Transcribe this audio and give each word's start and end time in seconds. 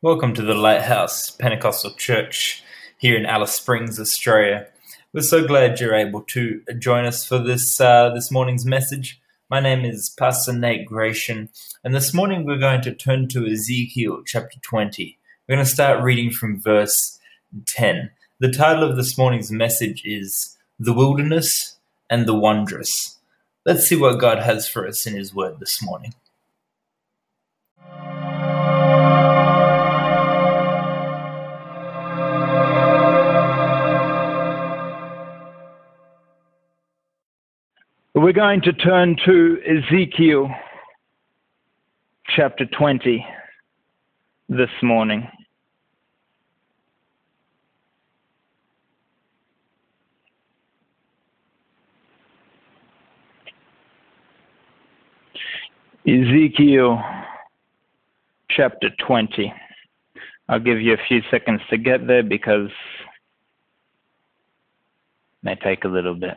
Welcome 0.00 0.32
to 0.34 0.42
the 0.42 0.54
Lighthouse 0.54 1.28
Pentecostal 1.28 1.90
Church 1.90 2.62
here 2.98 3.16
in 3.16 3.26
Alice 3.26 3.56
Springs, 3.56 3.98
Australia. 3.98 4.68
We're 5.12 5.22
so 5.22 5.44
glad 5.44 5.80
you're 5.80 5.92
able 5.92 6.20
to 6.28 6.62
join 6.78 7.04
us 7.04 7.26
for 7.26 7.40
this 7.40 7.80
uh, 7.80 8.10
this 8.14 8.30
morning's 8.30 8.64
message. 8.64 9.20
My 9.50 9.58
name 9.58 9.84
is 9.84 10.14
Pastor 10.16 10.52
Nate 10.52 10.86
Gratian, 10.86 11.48
and 11.82 11.96
this 11.96 12.14
morning 12.14 12.44
we're 12.44 12.58
going 12.58 12.80
to 12.82 12.94
turn 12.94 13.26
to 13.30 13.44
Ezekiel 13.44 14.22
chapter 14.24 14.60
20. 14.62 15.18
We're 15.48 15.56
going 15.56 15.66
to 15.66 15.72
start 15.72 16.00
reading 16.00 16.30
from 16.30 16.62
verse 16.62 17.18
10. 17.66 18.10
The 18.38 18.52
title 18.52 18.88
of 18.88 18.94
this 18.94 19.18
morning's 19.18 19.50
message 19.50 20.02
is 20.04 20.56
The 20.78 20.92
Wilderness 20.92 21.76
and 22.08 22.24
the 22.24 22.38
Wondrous. 22.38 23.18
Let's 23.66 23.88
see 23.88 23.96
what 23.96 24.20
God 24.20 24.38
has 24.38 24.68
for 24.68 24.86
us 24.86 25.08
in 25.08 25.16
His 25.16 25.34
Word 25.34 25.58
this 25.58 25.82
morning. 25.82 26.14
We're 38.28 38.34
going 38.34 38.60
to 38.60 38.74
turn 38.74 39.16
to 39.24 39.56
Ezekiel 39.66 40.50
chapter 42.36 42.66
20 42.66 43.24
this 44.50 44.68
morning. 44.82 45.26
Ezekiel 56.06 57.02
chapter 58.50 58.90
20. 59.06 59.50
I'll 60.50 60.60
give 60.60 60.82
you 60.82 60.92
a 60.92 60.98
few 61.08 61.22
seconds 61.30 61.62
to 61.70 61.78
get 61.78 62.06
there 62.06 62.22
because 62.22 62.68
it 62.68 62.74
may 65.44 65.54
take 65.54 65.84
a 65.84 65.88
little 65.88 66.14
bit 66.14 66.36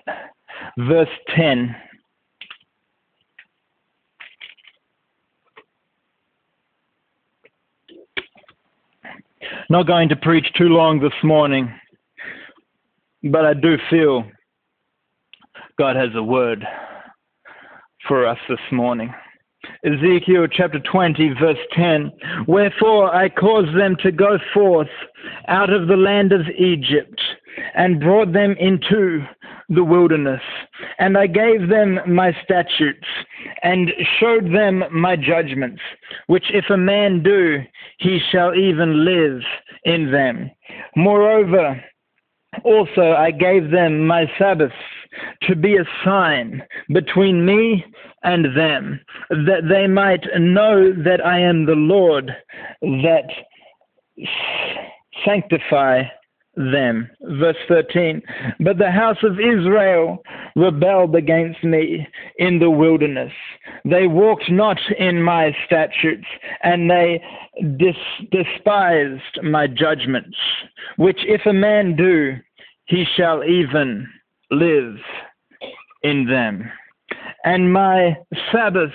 verse 0.77 1.09
10. 1.35 1.75
Not 9.69 9.87
going 9.87 10.09
to 10.09 10.15
preach 10.15 10.45
too 10.57 10.69
long 10.69 10.99
this 10.99 11.13
morning, 11.23 11.73
but 13.23 13.45
I 13.45 13.53
do 13.53 13.77
feel 13.89 14.23
God 15.77 15.95
has 15.95 16.09
a 16.15 16.23
word 16.23 16.65
for 18.07 18.27
us 18.27 18.37
this 18.49 18.59
morning. 18.71 19.13
Ezekiel 19.85 20.47
chapter 20.51 20.79
20, 20.79 21.35
verse 21.39 21.57
10. 21.73 22.11
Wherefore 22.47 23.15
I 23.15 23.29
caused 23.29 23.75
them 23.77 23.95
to 24.03 24.11
go 24.11 24.37
forth 24.53 24.89
out 25.47 25.71
of 25.71 25.87
the 25.87 25.95
land 25.95 26.33
of 26.33 26.41
Egypt 26.57 27.21
and 27.75 27.99
brought 27.99 28.33
them 28.33 28.55
into 28.59 29.25
the 29.73 29.83
wilderness. 29.83 30.41
And 30.99 31.17
I 31.17 31.27
gave 31.27 31.69
them 31.69 31.99
my 32.07 32.35
statutes 32.43 33.07
and 33.63 33.91
showed 34.19 34.53
them 34.53 34.83
my 34.91 35.15
judgments, 35.15 35.81
which 36.27 36.45
if 36.53 36.65
a 36.69 36.77
man 36.77 37.23
do, 37.23 37.59
he 37.97 38.19
shall 38.31 38.53
even 38.53 39.05
live 39.05 39.41
in 39.85 40.11
them. 40.11 40.51
Moreover, 40.95 41.81
also 42.63 43.13
I 43.13 43.31
gave 43.31 43.71
them 43.71 44.05
my 44.05 44.29
Sabbaths 44.37 44.73
to 45.43 45.55
be 45.55 45.77
a 45.77 45.85
sign 46.05 46.63
between 46.93 47.45
me 47.45 47.83
and 48.23 48.57
them, 48.57 48.99
that 49.29 49.67
they 49.69 49.87
might 49.87 50.25
know 50.37 50.93
that 51.03 51.25
I 51.25 51.39
am 51.39 51.65
the 51.65 51.75
Lord, 51.75 52.31
that 52.81 53.25
sanctify 55.25 56.03
them. 56.55 57.09
Verse 57.21 57.57
13 57.67 58.21
But 58.59 58.77
the 58.77 58.91
house 58.91 59.17
of 59.23 59.39
Israel 59.39 60.21
rebelled 60.55 61.15
against 61.15 61.63
me 61.63 62.07
in 62.37 62.59
the 62.59 62.69
wilderness. 62.69 63.31
They 63.85 64.07
walked 64.07 64.49
not 64.49 64.77
in 64.97 65.21
my 65.21 65.55
statutes, 65.65 66.27
and 66.63 66.89
they 66.89 67.23
dis- 67.77 68.27
despised 68.31 69.43
my 69.43 69.67
judgments, 69.67 70.37
which 70.97 71.19
if 71.21 71.45
a 71.45 71.53
man 71.53 71.95
do, 71.95 72.35
he 72.85 73.05
shall 73.15 73.43
even 73.43 74.07
live 74.49 74.97
in 76.03 76.25
them. 76.27 76.69
And 77.43 77.71
my 77.71 78.17
Sabbaths 78.51 78.93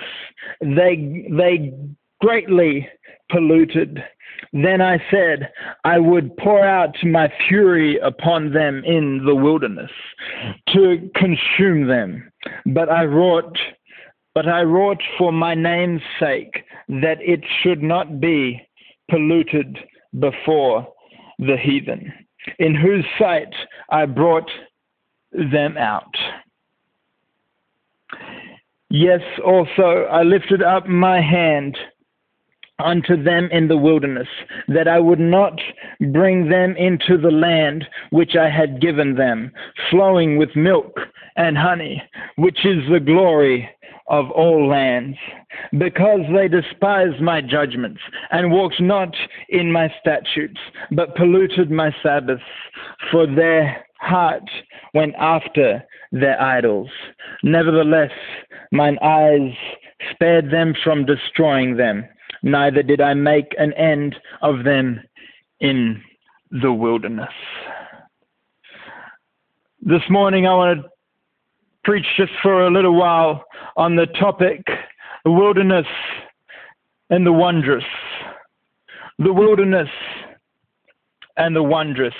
they 0.60 1.26
they 1.30 1.72
greatly 2.20 2.88
polluted 3.30 4.02
then 4.52 4.80
I 4.80 4.98
said, 5.10 5.50
I 5.84 5.98
would 5.98 6.36
pour 6.36 6.64
out 6.64 6.94
my 7.04 7.32
fury 7.48 7.98
upon 7.98 8.52
them 8.52 8.82
in 8.84 9.24
the 9.24 9.34
wilderness 9.34 9.90
to 10.68 11.10
consume 11.14 11.86
them. 11.86 12.30
But 12.66 12.90
I 12.90 13.04
wrought, 13.04 13.56
but 14.34 14.48
I 14.48 14.62
wrought 14.62 15.02
for 15.18 15.32
my 15.32 15.54
name's 15.54 16.02
sake 16.20 16.64
that 16.88 17.18
it 17.20 17.40
should 17.62 17.82
not 17.82 18.20
be 18.20 18.60
polluted 19.10 19.78
before 20.18 20.86
the 21.38 21.56
heathen, 21.62 22.12
in 22.58 22.74
whose 22.74 23.04
sight 23.18 23.54
I 23.90 24.06
brought 24.06 24.50
them 25.32 25.76
out. 25.76 26.14
Yes, 28.88 29.20
also 29.44 30.06
I 30.10 30.22
lifted 30.22 30.62
up 30.62 30.86
my 30.86 31.20
hand 31.20 31.76
unto 32.78 33.22
them 33.22 33.48
in 33.50 33.68
the 33.68 33.76
wilderness, 33.76 34.28
that 34.68 34.88
I 34.88 35.00
would 35.00 35.20
not 35.20 35.58
bring 36.12 36.48
them 36.48 36.76
into 36.76 37.16
the 37.16 37.30
land 37.30 37.86
which 38.10 38.36
I 38.36 38.50
had 38.50 38.80
given 38.80 39.16
them, 39.16 39.52
flowing 39.90 40.36
with 40.36 40.54
milk 40.54 40.98
and 41.36 41.56
honey, 41.56 42.02
which 42.36 42.64
is 42.64 42.82
the 42.90 43.00
glory 43.00 43.68
of 44.08 44.30
all 44.30 44.68
lands, 44.68 45.16
because 45.78 46.20
they 46.34 46.48
despised 46.48 47.20
my 47.20 47.40
judgments 47.40 48.00
and 48.30 48.52
walked 48.52 48.80
not 48.80 49.14
in 49.48 49.72
my 49.72 49.92
statutes, 50.00 50.60
but 50.92 51.16
polluted 51.16 51.70
my 51.70 51.94
Sabbaths, 52.02 52.42
for 53.10 53.26
their 53.26 53.84
heart 53.98 54.48
went 54.94 55.14
after 55.18 55.82
their 56.12 56.40
idols. 56.40 56.90
Nevertheless, 57.42 58.12
mine 58.70 58.98
eyes 59.02 59.52
spared 60.12 60.50
them 60.50 60.74
from 60.84 61.04
destroying 61.04 61.76
them 61.76 62.06
neither 62.42 62.82
did 62.82 63.00
I 63.00 63.14
make 63.14 63.54
an 63.58 63.72
end 63.74 64.16
of 64.42 64.64
them 64.64 65.00
in 65.60 66.02
the 66.50 66.72
wilderness. 66.72 67.32
This 69.80 70.02
morning, 70.10 70.46
I 70.46 70.54
want 70.54 70.82
to 70.82 70.90
preach 71.84 72.06
just 72.16 72.32
for 72.42 72.66
a 72.66 72.70
little 72.70 72.94
while 72.94 73.44
on 73.76 73.96
the 73.96 74.06
topic 74.06 74.66
the 75.24 75.30
wilderness 75.30 75.86
and 77.10 77.26
the 77.26 77.32
wondrous. 77.32 77.84
The 79.18 79.32
wilderness 79.32 79.88
and 81.36 81.54
the 81.54 81.62
wondrous. 81.62 82.14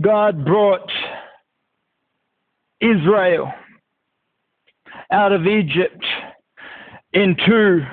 God 0.00 0.44
brought 0.44 0.90
Israel 2.80 3.52
out 5.10 5.32
of 5.32 5.46
Egypt 5.46 6.04
into 7.12 7.86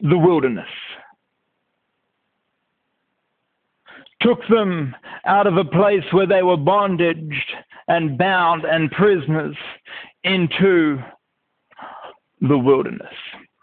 the 0.00 0.18
wilderness, 0.18 0.68
took 4.20 4.40
them 4.48 4.94
out 5.24 5.46
of 5.46 5.56
a 5.56 5.64
place 5.64 6.04
where 6.12 6.26
they 6.26 6.42
were 6.42 6.56
bondaged 6.56 7.52
and 7.88 8.18
bound 8.18 8.64
and 8.64 8.90
prisoners 8.90 9.56
into 10.24 10.98
the 12.40 12.58
wilderness. 12.58 13.14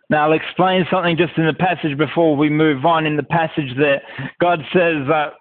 Now, 0.09 0.25
I'll 0.25 0.33
explain 0.33 0.85
something 0.89 1.17
just 1.17 1.37
in 1.37 1.45
the 1.45 1.53
passage 1.53 1.97
before 1.97 2.35
we 2.35 2.49
move 2.49 2.85
on. 2.85 3.05
In 3.05 3.17
the 3.17 3.23
passage 3.23 3.75
there, 3.77 4.01
God 4.39 4.59
says, 4.73 5.07
uh, 5.09 5.31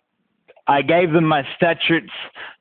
I 0.69 0.83
gave 0.83 1.13
them 1.13 1.25
my 1.25 1.47
statutes, 1.57 2.13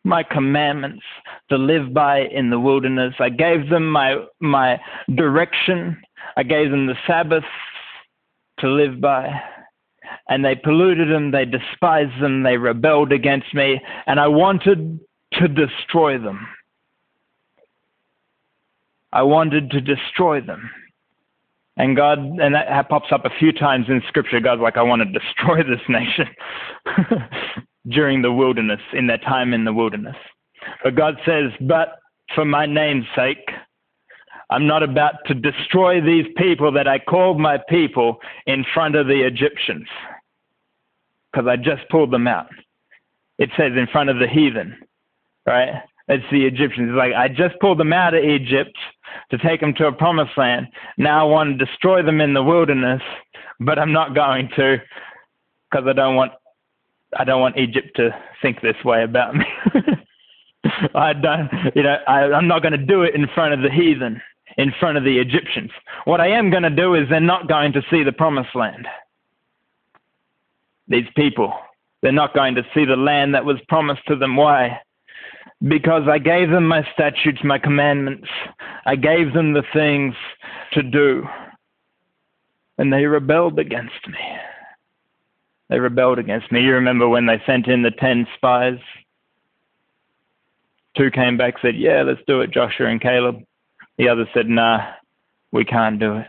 my 0.04 0.24
commandments 0.24 1.04
to 1.50 1.58
live 1.58 1.94
by 1.94 2.22
in 2.22 2.50
the 2.50 2.60
wilderness. 2.60 3.16
I 3.20 3.30
gave 3.30 3.70
them 3.70 3.90
my, 3.90 4.18
my 4.40 4.80
direction 5.16 5.98
I 6.36 6.44
gave 6.44 6.72
them 6.72 6.88
the 6.88 6.96
Sabbath 7.08 7.44
to 8.60 8.70
live 8.70 9.00
by. 9.00 9.30
And 10.28 10.44
they 10.44 10.56
polluted 10.56 11.10
them, 11.10 11.32
they 11.32 11.46
despised 11.46 12.22
them, 12.22 12.44
they 12.44 12.58
rebelled 12.58 13.12
against 13.12 13.54
me, 13.54 13.82
and 14.08 14.20
I 14.20 14.28
wanted 14.28 15.00
to 15.34 15.48
destroy 15.48 16.18
them. 16.18 16.48
I 19.14 19.24
wanted 19.24 19.72
to 19.72 19.82
destroy 19.82 20.42
them. 20.42 20.70
And 21.78 21.96
God, 21.96 22.20
and 22.20 22.56
that 22.56 22.90
pops 22.90 23.12
up 23.12 23.26
a 23.26 23.30
few 23.38 23.52
times 23.52 23.86
in 23.90 24.02
Scripture. 24.08 24.40
God's 24.40 24.62
like, 24.62 24.78
I 24.78 24.84
want 24.84 25.02
to 25.02 25.20
destroy 25.20 25.58
this 25.58 25.82
nation 25.90 26.28
during 27.88 28.22
the 28.22 28.32
wilderness, 28.32 28.82
in 28.94 29.08
their 29.08 29.18
time 29.18 29.54
in 29.54 29.66
the 29.66 29.74
wilderness. 29.74 30.16
But 30.84 30.96
God 30.96 31.16
says, 31.26 31.52
But 31.62 32.00
for 32.34 32.46
my 32.46 32.66
name's 32.66 33.06
sake, 33.16 33.50
I'm 34.50 34.68
not 34.68 34.84
about 34.84 35.16
to 35.28 35.34
destroy 35.34 36.02
these 36.02 36.26
people 36.38 36.72
that 36.74 36.88
I 36.88 37.00
called 37.00 37.40
my 37.40 37.60
people 37.70 38.18
in 38.46 38.66
front 38.74 38.96
of 38.96 39.08
the 39.08 39.26
Egyptians 39.26 39.88
because 41.32 41.48
I 41.48 41.56
just 41.56 41.88
pulled 41.90 42.12
them 42.12 42.28
out. 42.28 42.48
It 43.38 43.50
says 43.58 43.74
in 43.76 43.88
front 43.92 44.10
of 44.10 44.20
the 44.20 44.28
heathen, 44.28 44.78
right? 45.46 45.82
It's 46.08 46.24
the 46.32 46.46
Egyptians. 46.46 46.90
It's 46.90 46.98
like, 46.98 47.14
I 47.14 47.28
just 47.28 47.60
pulled 47.60 47.80
them 47.80 47.92
out 47.92 48.14
of 48.14 48.24
Egypt 48.24 48.78
to 49.32 49.38
take 49.40 49.60
them 49.60 49.74
to 49.76 49.88
a 49.88 49.92
promised 49.92 50.38
land. 50.38 50.68
Now 50.98 51.28
I 51.28 51.30
want 51.30 51.58
to 51.58 51.66
destroy 51.66 52.04
them 52.04 52.22
in 52.22 52.34
the 52.34 52.44
wilderness, 52.44 53.02
but 53.60 53.80
I'm 53.80 53.92
not 53.92 54.14
going 54.14 54.50
to 54.56 54.78
because 55.70 55.88
I 55.88 55.94
don't 55.94 56.16
want 56.16 56.32
I 57.16 57.24
don't 57.24 57.42
want 57.42 57.58
Egypt 57.58 57.96
to 57.96 58.10
think 58.42 58.62
this 58.62 58.76
way 58.84 59.04
about 59.04 59.36
me. 59.36 59.46
I 60.96 61.14
don't, 61.14 61.50
you 61.76 61.84
know, 61.84 61.98
I, 62.08 62.24
I'm 62.32 62.48
not 62.48 62.62
going 62.62 62.74
to 62.74 62.78
do 62.78 63.04
it 63.04 63.16
in 63.16 63.28
front 63.34 63.54
of 63.54 63.62
the 63.62 63.70
heathen, 63.70 64.22
in 64.58 64.74
front 64.80 64.98
of 64.98 65.04
the 65.04 65.20
Egyptians. 65.20 65.72
What 66.06 66.22
I 66.22 66.28
am 66.28 66.50
going 66.50 66.64
to 66.64 66.70
do 66.70 66.96
is 66.96 67.08
they're 67.10 67.20
not 67.20 67.48
going 67.48 67.74
to 67.74 67.82
see 67.90 68.04
the 68.04 68.12
promised 68.12 68.56
land. 68.56 68.88
These 70.88 71.08
people, 71.16 71.54
they're 72.02 72.12
not 72.12 72.34
going 72.34 72.56
to 72.56 72.64
see 72.74 72.86
the 72.86 72.96
land 72.96 73.34
that 73.34 73.46
was 73.46 73.58
promised 73.68 74.06
to 74.08 74.16
them. 74.16 74.36
Why? 74.36 74.80
Because 75.68 76.04
I 76.08 76.20
gave 76.20 76.50
them 76.50 76.68
my 76.68 76.86
statutes, 76.94 77.40
my 77.44 77.58
commandments. 77.58 78.28
I 78.86 78.96
gave 78.96 79.34
them 79.34 79.54
the 79.54 79.64
things 79.74 80.14
to 80.74 80.84
do. 80.84 81.24
And 82.78 82.92
they 82.92 83.06
rebelled 83.06 83.58
against 83.58 84.08
me. 84.08 84.20
They 85.70 85.80
rebelled 85.80 86.20
against 86.20 86.52
me. 86.52 86.62
You 86.62 86.74
remember 86.74 87.08
when 87.08 87.26
they 87.26 87.42
sent 87.46 87.68
in 87.68 87.82
the 87.82 87.92
10 87.92 88.28
spies? 88.36 88.78
Two 90.96 91.12
came 91.12 91.38
back, 91.38 91.56
said, 91.62 91.76
Yeah, 91.76 92.04
let's 92.04 92.22
do 92.28 92.42
it, 92.42 92.52
Joshua 92.52 92.88
and 92.88 93.02
Caleb. 93.02 93.44
The 93.98 94.08
other 94.10 94.30
said, 94.34 94.48
Nah, 94.48 94.80
we 95.52 95.66
can't 95.66 96.00
do 96.00 96.18
it. 96.18 96.28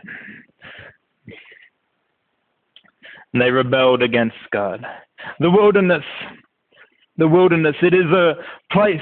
And 3.33 3.41
they 3.41 3.51
rebelled 3.51 4.01
against 4.01 4.35
God. 4.51 4.85
The 5.39 5.51
wilderness, 5.51 6.03
the 7.17 7.27
wilderness, 7.27 7.75
it 7.81 7.93
is 7.93 8.11
a 8.11 8.35
place 8.71 8.99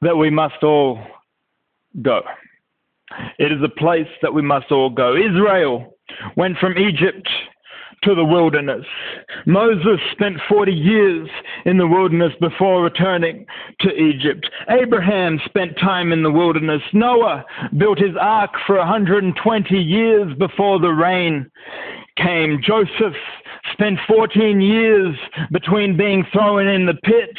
that 0.00 0.16
we 0.16 0.30
must 0.30 0.62
all 0.62 1.00
go. 2.02 2.22
It 3.38 3.52
is 3.52 3.62
a 3.62 3.68
place 3.68 4.08
that 4.22 4.32
we 4.32 4.42
must 4.42 4.70
all 4.70 4.90
go. 4.90 5.14
Israel 5.16 5.96
went 6.36 6.58
from 6.58 6.78
Egypt 6.78 7.28
to 8.04 8.14
the 8.14 8.24
wilderness. 8.24 8.84
Moses 9.46 10.00
spent 10.12 10.36
40 10.48 10.72
years 10.72 11.28
in 11.64 11.78
the 11.78 11.86
wilderness 11.86 12.32
before 12.40 12.82
returning 12.82 13.46
to 13.80 13.90
Egypt. 13.90 14.48
Abraham 14.68 15.40
spent 15.44 15.78
time 15.78 16.12
in 16.12 16.22
the 16.22 16.30
wilderness. 16.30 16.82
Noah 16.92 17.44
built 17.76 17.98
his 17.98 18.16
ark 18.20 18.50
for 18.66 18.76
120 18.76 19.76
years 19.76 20.36
before 20.38 20.78
the 20.78 20.88
rain 20.88 21.50
came. 22.16 22.60
Joseph 22.62 23.16
spent 23.72 23.98
14 24.06 24.60
years 24.60 25.16
between 25.50 25.96
being 25.96 26.24
thrown 26.32 26.66
in 26.66 26.86
the 26.86 26.94
pit 26.94 27.36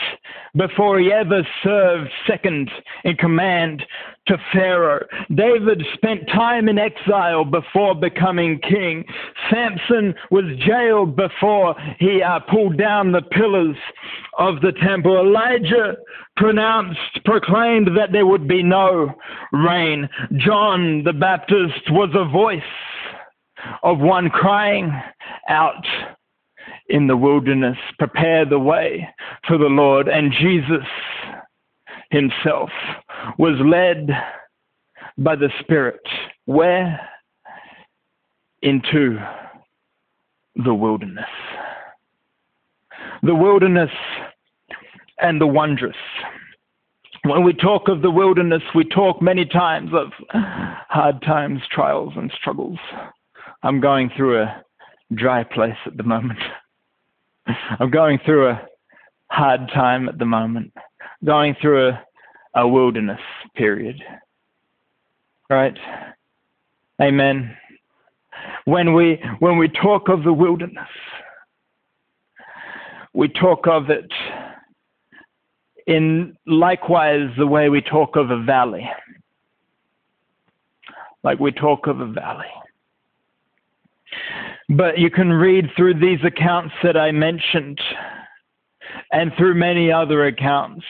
before 0.56 1.00
he 1.00 1.12
ever 1.12 1.48
served 1.64 2.10
second 2.28 2.70
in 3.04 3.16
command 3.16 3.84
to 4.28 4.38
Pharaoh. 4.52 5.06
David 5.34 5.86
spent 5.94 6.28
time 6.28 6.68
in 6.68 6.80
exile 6.80 7.46
before 7.46 7.94
becoming 7.94 8.60
king. 8.60 9.06
Samson 9.52 10.16
was 10.32 10.46
jailed 10.66 11.16
before 11.16 11.76
he 12.00 12.22
uh, 12.24 12.40
pulled 12.40 12.78
down 12.78 13.12
the 13.12 13.22
pillars 13.22 13.78
of 14.40 14.62
the 14.62 14.72
temple. 14.84 15.18
Elijah 15.18 15.96
pronounced, 16.38 17.24
proclaimed 17.24 17.90
that 17.96 18.12
there 18.12 18.26
would 18.26 18.48
be 18.48 18.64
no 18.64 19.14
rain. 19.54 20.10
John 20.38 21.04
the 21.04 21.14
Baptist 21.14 21.92
was 21.92 22.10
a 22.16 22.30
voice 22.30 22.62
of 23.84 24.00
one 24.00 24.30
crying 24.30 24.92
out 25.50 25.86
in 26.90 27.08
the 27.08 27.18
wilderness, 27.18 27.78
prepare 27.98 28.46
the 28.46 28.60
way 28.60 29.08
for 29.48 29.58
the 29.58 29.66
Lord. 29.66 30.08
And 30.08 30.32
Jesus 30.32 30.86
himself 32.12 32.70
was 33.38 33.60
led 33.66 34.10
by 35.18 35.36
the 35.36 35.50
Spirit. 35.60 36.02
Where? 36.46 37.00
Into 38.62 39.18
the 40.64 40.74
wilderness. 40.74 41.26
The 43.24 43.36
wilderness 43.36 43.92
and 45.20 45.40
the 45.40 45.48
wondrous. 45.48 45.96
When 47.24 47.44
we 47.44 47.54
talk 47.54 47.88
of 47.88 48.02
the 48.04 48.12
wilderness, 48.12 48.62
we 48.76 48.86
talk 48.86 49.22
many 49.22 49.46
times 49.46 49.92
of 49.94 50.12
hard 50.30 51.22
times, 51.24 51.62
trials, 51.72 52.14
and 52.16 52.32
struggles. 52.40 52.78
I'm 53.64 53.80
going 53.82 54.12
through 54.16 54.42
a 54.44 54.64
dry 55.14 55.44
place 55.44 55.78
at 55.86 55.98
the 55.98 56.04
moment. 56.04 56.40
I'm 57.80 57.92
going 57.92 58.20
through 58.26 58.50
a 58.50 58.62
hard 59.30 59.70
time 59.74 60.08
at 60.10 60.18
the 60.18 60.26
moment, 60.26 60.74
going 61.24 61.56
through 61.62 61.90
a, 61.90 62.04
a 62.56 62.68
wilderness 62.68 63.20
period. 63.56 64.02
Right? 65.50 65.78
Amen. 67.02 67.56
When 68.66 68.94
we 68.94 69.22
when 69.40 69.58
we 69.58 69.68
talk 69.68 70.10
of 70.10 70.24
the 70.24 70.34
wilderness, 70.34 70.88
we 73.14 73.28
talk 73.28 73.68
of 73.68 73.90
it 73.90 74.12
in 75.88 76.36
likewise 76.48 77.30
the 77.38 77.48
way 77.48 77.70
we 77.70 77.82
talk 77.82 78.16
of 78.16 78.32
a 78.32 78.42
valley. 78.44 78.90
Like 81.24 81.40
we 81.40 81.52
talk 81.52 81.88
of 81.88 82.00
a 82.00 82.08
valley. 82.08 82.46
But 84.70 84.98
you 84.98 85.10
can 85.10 85.32
read 85.32 85.66
through 85.76 86.00
these 86.00 86.20
accounts 86.26 86.74
that 86.84 86.98
I 86.98 87.12
mentioned 87.12 87.80
and 89.12 89.32
through 89.38 89.56
many 89.56 89.92
other 89.92 90.26
accounts 90.26 90.86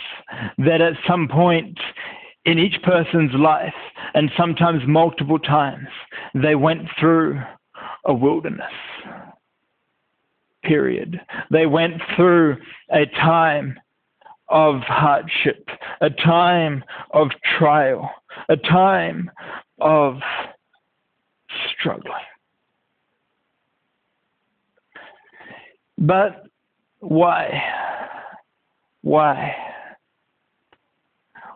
that 0.58 0.82
at 0.82 0.94
some 1.08 1.28
point 1.28 1.78
in 2.46 2.60
each 2.60 2.82
person's 2.84 3.34
life, 3.34 3.74
and 4.14 4.30
sometimes 4.38 4.82
multiple 4.88 5.40
times, 5.40 5.88
they 6.36 6.56
went 6.56 6.88
through 7.00 7.42
a 8.06 8.14
wilderness. 8.14 8.72
Period. 10.64 11.20
They 11.52 11.66
went 11.66 12.02
through 12.16 12.58
a 12.92 13.08
time 13.08 13.80
of 14.50 14.82
hardship, 14.82 15.68
a 16.02 16.12
time 16.12 16.84
of 17.12 17.30
trial, 17.58 18.12
a 18.48 18.58
time 18.58 19.32
of 19.80 20.20
struggling. 21.72 22.14
But 25.98 26.48
why? 27.00 27.62
Why? 29.02 29.56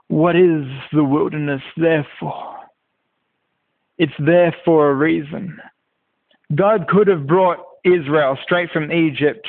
What 0.08 0.36
is 0.36 0.65
the 0.91 1.03
wilderness 1.03 1.62
there 1.77 2.08
for? 2.19 2.55
It's 3.98 4.13
there 4.19 4.55
for 4.63 4.89
a 4.89 4.96
reason. 4.96 5.60
God 6.55 6.88
could 6.88 7.08
have 7.08 7.27
brought 7.27 7.60
Israel 7.84 8.38
straight 8.43 8.72
from 8.72 8.91
Egypt 8.91 9.48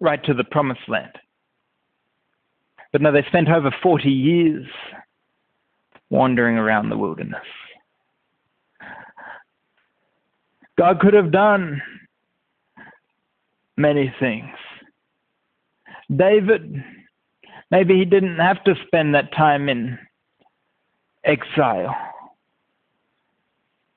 right 0.00 0.22
to 0.24 0.34
the 0.34 0.44
promised 0.44 0.88
land. 0.88 1.12
But 2.92 3.02
no, 3.02 3.12
they 3.12 3.22
spent 3.24 3.48
over 3.48 3.74
40 3.82 4.08
years 4.08 4.66
wandering 6.10 6.56
around 6.56 6.88
the 6.88 6.96
wilderness. 6.96 7.44
God 10.78 11.00
could 11.00 11.14
have 11.14 11.32
done 11.32 11.82
many 13.78 14.12
things. 14.20 14.54
David, 16.14 16.82
maybe 17.70 17.94
he 17.94 18.04
didn't 18.04 18.38
have 18.38 18.62
to 18.64 18.74
spend 18.86 19.14
that 19.14 19.32
time 19.32 19.68
in 19.68 19.98
exile. 21.24 21.94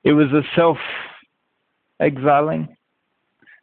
It 0.04 0.12
was 0.12 0.28
a 0.32 0.42
self 0.56 0.78
exiling 2.00 2.76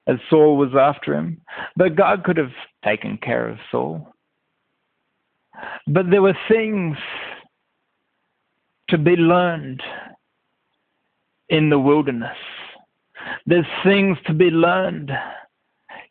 as 0.07 0.17
Saul 0.29 0.57
was 0.57 0.75
after 0.75 1.13
him. 1.13 1.41
But 1.75 1.95
God 1.95 2.23
could 2.23 2.37
have 2.37 2.53
taken 2.83 3.17
care 3.17 3.47
of 3.47 3.57
Saul. 3.69 4.11
But 5.87 6.09
there 6.09 6.21
were 6.21 6.37
things 6.49 6.97
to 8.89 8.97
be 8.97 9.15
learned 9.15 9.83
in 11.49 11.69
the 11.69 11.79
wilderness. 11.79 12.37
There's 13.45 13.65
things 13.83 14.17
to 14.25 14.33
be 14.33 14.45
learned 14.45 15.11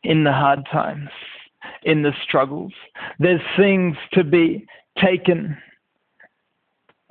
in 0.03 0.25
the 0.25 0.33
hard 0.33 0.67
times, 0.71 1.09
in 1.83 2.03
the 2.03 2.13
struggles. 2.27 2.73
There's 3.19 3.41
things 3.57 3.97
to 4.13 4.25
be 4.25 4.67
taken 5.03 5.57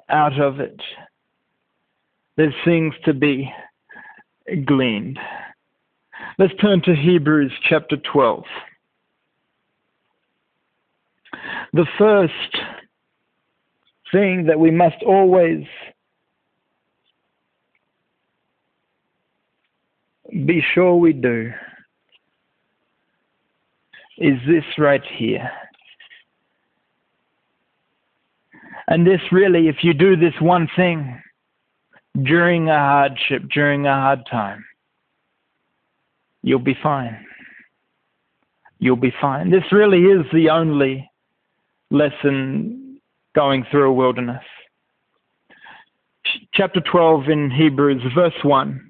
out 0.09 0.39
of 0.39 0.59
it, 0.59 0.79
there's 2.37 2.53
things 2.63 2.93
to 3.05 3.13
be 3.13 3.51
gleaned. 4.65 5.19
Let's 6.39 6.53
turn 6.61 6.81
to 6.83 6.95
Hebrews 6.95 7.51
chapter 7.67 7.97
12. 7.97 8.43
The 11.73 11.85
first 11.97 12.57
thing 14.11 14.45
that 14.45 14.59
we 14.59 14.71
must 14.71 15.03
always 15.05 15.65
be 20.45 20.63
sure 20.73 20.95
we 20.95 21.13
do 21.13 21.51
is 24.17 24.37
this 24.47 24.63
right 24.77 25.03
here. 25.17 25.49
And 28.87 29.05
this 29.05 29.21
really, 29.31 29.67
if 29.67 29.77
you 29.83 29.93
do 29.93 30.15
this 30.15 30.33
one 30.39 30.67
thing 30.75 31.21
during 32.23 32.69
a 32.69 32.77
hardship, 32.77 33.43
during 33.53 33.85
a 33.85 33.93
hard 33.93 34.25
time, 34.29 34.65
you'll 36.41 36.59
be 36.59 36.77
fine. 36.81 37.25
You'll 38.79 38.95
be 38.95 39.13
fine. 39.19 39.49
This 39.49 39.63
really 39.71 40.03
is 40.03 40.25
the 40.31 40.49
only 40.49 41.09
lesson 41.91 42.99
going 43.35 43.65
through 43.69 43.89
a 43.89 43.93
wilderness. 43.93 44.43
Chapter 46.53 46.81
12 46.81 47.29
in 47.29 47.51
Hebrews, 47.51 48.01
verse 48.15 48.33
1. 48.43 48.86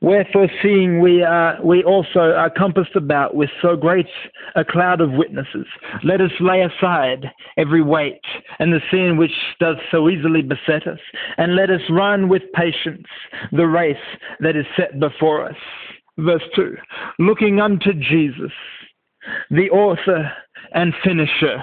Wherefore, 0.00 0.48
seeing 0.62 1.00
we 1.00 1.22
are, 1.22 1.58
we 1.64 1.82
also 1.82 2.20
are 2.20 2.50
compassed 2.50 2.94
about 2.94 3.34
with 3.34 3.50
so 3.60 3.74
great 3.74 4.06
a 4.54 4.64
cloud 4.64 5.00
of 5.00 5.10
witnesses, 5.12 5.66
let 6.04 6.20
us 6.20 6.30
lay 6.38 6.62
aside 6.62 7.26
every 7.56 7.82
weight 7.82 8.20
and 8.60 8.72
the 8.72 8.80
sin 8.92 9.16
which 9.16 9.32
does 9.58 9.76
so 9.90 10.08
easily 10.08 10.42
beset 10.42 10.86
us, 10.86 11.00
and 11.36 11.56
let 11.56 11.68
us 11.68 11.80
run 11.90 12.28
with 12.28 12.42
patience 12.54 13.06
the 13.50 13.66
race 13.66 13.96
that 14.38 14.54
is 14.54 14.66
set 14.76 15.00
before 15.00 15.44
us. 15.44 15.56
Verse 16.16 16.44
2 16.54 16.76
Looking 17.18 17.60
unto 17.60 17.92
Jesus, 17.92 18.52
the 19.50 19.68
author 19.70 20.30
and 20.74 20.94
finisher 21.02 21.62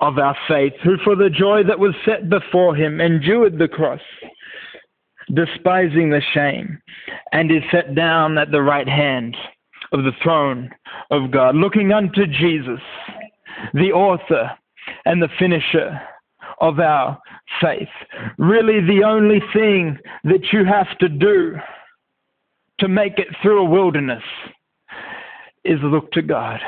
of 0.00 0.18
our 0.18 0.36
faith, 0.46 0.74
who 0.84 0.98
for 1.02 1.16
the 1.16 1.30
joy 1.30 1.62
that 1.66 1.78
was 1.78 1.94
set 2.04 2.28
before 2.28 2.76
him 2.76 3.00
endured 3.00 3.58
the 3.58 3.68
cross, 3.68 4.00
despising 5.34 6.10
the 6.10 6.22
shame, 6.32 6.80
and 7.32 7.50
is 7.50 7.62
set 7.70 7.94
down 7.94 8.38
at 8.38 8.50
the 8.50 8.62
right 8.62 8.88
hand 8.88 9.36
of 9.92 10.04
the 10.04 10.12
throne 10.22 10.70
of 11.10 11.30
God, 11.30 11.56
looking 11.56 11.92
unto 11.92 12.26
Jesus, 12.26 12.80
the 13.74 13.92
author 13.92 14.50
and 15.04 15.22
the 15.22 15.28
finisher 15.38 16.00
of 16.60 16.78
our 16.78 17.18
faith. 17.60 17.88
Really, 18.38 18.80
the 18.80 19.04
only 19.04 19.40
thing 19.52 19.98
that 20.24 20.52
you 20.52 20.64
have 20.64 20.96
to 20.98 21.08
do 21.08 21.56
to 22.80 22.88
make 22.88 23.18
it 23.18 23.28
through 23.42 23.60
a 23.60 23.70
wilderness 23.70 24.22
is 25.64 25.78
look 25.82 26.12
to 26.12 26.22
God. 26.22 26.60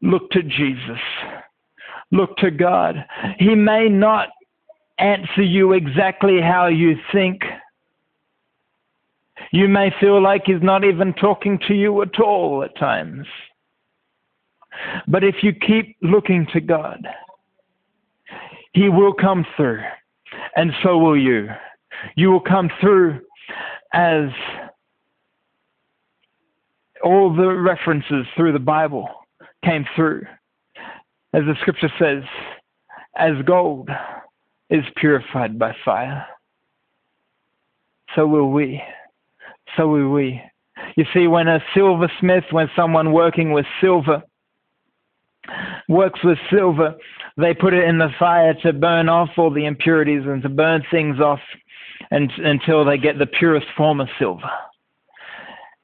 Look 0.00 0.30
to 0.30 0.42
Jesus. 0.42 1.00
Look 2.10 2.36
to 2.38 2.50
God. 2.50 2.96
He 3.38 3.54
may 3.54 3.88
not 3.88 4.28
answer 4.98 5.42
you 5.42 5.72
exactly 5.72 6.40
how 6.40 6.66
you 6.66 6.96
think. 7.12 7.42
You 9.52 9.68
may 9.68 9.92
feel 10.00 10.22
like 10.22 10.42
He's 10.46 10.62
not 10.62 10.84
even 10.84 11.12
talking 11.14 11.58
to 11.68 11.74
you 11.74 12.02
at 12.02 12.20
all 12.20 12.62
at 12.62 12.76
times. 12.78 13.26
But 15.06 15.24
if 15.24 15.36
you 15.42 15.52
keep 15.52 15.96
looking 16.02 16.46
to 16.52 16.60
God, 16.60 17.06
He 18.72 18.88
will 18.88 19.12
come 19.12 19.44
through, 19.56 19.82
and 20.56 20.72
so 20.82 20.98
will 20.98 21.18
you. 21.18 21.48
You 22.16 22.30
will 22.30 22.40
come 22.40 22.70
through 22.80 23.20
as 23.92 24.30
all 27.04 27.34
the 27.34 27.48
references 27.48 28.26
through 28.36 28.52
the 28.52 28.58
Bible 28.58 29.08
came 29.64 29.84
through. 29.94 30.22
As 31.34 31.42
the 31.44 31.54
scripture 31.60 31.90
says, 31.98 32.22
as 33.16 33.32
gold 33.46 33.90
is 34.72 34.84
purified 34.96 35.58
by 35.58 35.76
fire, 35.84 36.26
so 38.16 38.26
will 38.26 38.50
we. 38.50 38.82
So 39.76 39.86
will 39.86 40.10
we. 40.10 40.40
You 40.96 41.04
see, 41.14 41.26
when 41.26 41.46
a 41.46 41.60
silversmith, 41.74 42.44
when 42.50 42.68
someone 42.74 43.12
working 43.12 43.52
with 43.52 43.66
silver, 43.82 44.22
works 45.88 46.20
with 46.24 46.38
silver, 46.50 46.94
they 47.36 47.52
put 47.52 47.74
it 47.74 47.84
in 47.84 47.98
the 47.98 48.08
fire 48.18 48.54
to 48.62 48.72
burn 48.72 49.10
off 49.10 49.28
all 49.36 49.50
the 49.52 49.66
impurities 49.66 50.22
and 50.24 50.42
to 50.42 50.48
burn 50.48 50.82
things 50.90 51.20
off 51.20 51.40
and, 52.10 52.30
until 52.38 52.84
they 52.84 52.96
get 52.96 53.18
the 53.18 53.26
purest 53.26 53.66
form 53.76 54.00
of 54.00 54.08
silver. 54.18 54.50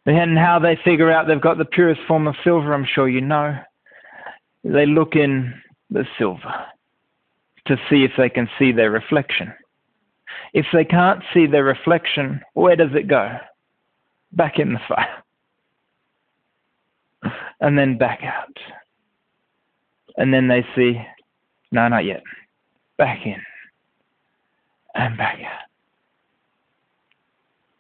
And 0.07 0.39
how 0.39 0.59
they 0.59 0.79
figure 0.83 1.13
out 1.13 1.27
they've 1.27 1.41
got 1.41 1.59
the 1.59 1.67
purest 1.67 2.01
form 2.09 2.27
of 2.27 2.35
silver, 2.43 2.73
I'm 2.73 2.87
sure 2.95 3.09
you 3.09 3.21
know. 3.21 3.59
They 4.65 4.87
look 4.87 5.15
in 5.15 5.53
the 5.91 6.05
silver 6.19 6.55
to 7.69 7.77
see 7.89 8.05
if 8.05 8.13
they 8.19 8.29
can 8.29 8.49
see 8.59 8.73
their 8.73 8.91
reflection. 8.91 9.53
If 10.53 10.67
they 10.73 10.85
can't 10.85 11.23
see 11.33 11.47
their 11.47 11.65
reflection, 11.65 12.41
where 12.55 12.77
does 12.77 12.95
it 12.95 13.09
go? 13.09 13.37
Back 14.33 14.59
in 14.59 14.73
the 14.73 14.81
fire. 14.89 15.23
And 17.61 17.79
then 17.79 17.99
back 17.99 18.21
out. 18.23 18.57
And 20.17 20.33
then 20.33 20.49
they 20.49 20.65
see, 20.75 21.01
no, 21.71 21.89
not 21.89 22.05
yet. 22.05 22.23
Back 22.97 23.25
in. 23.25 23.41
And 24.95 25.17
back 25.17 25.39
out. 25.45 25.69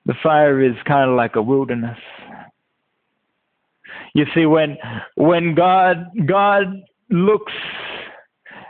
The 0.07 0.14
fire 0.23 0.62
is 0.62 0.75
kind 0.87 1.11
of 1.11 1.16
like 1.16 1.37
a 1.37 1.42
wilderness. 1.42 1.99
You 4.14 4.25
see, 4.35 4.47
when 4.47 4.78
when 5.16 5.54
God 5.54 6.07
God 6.26 6.83
looks 7.11 7.52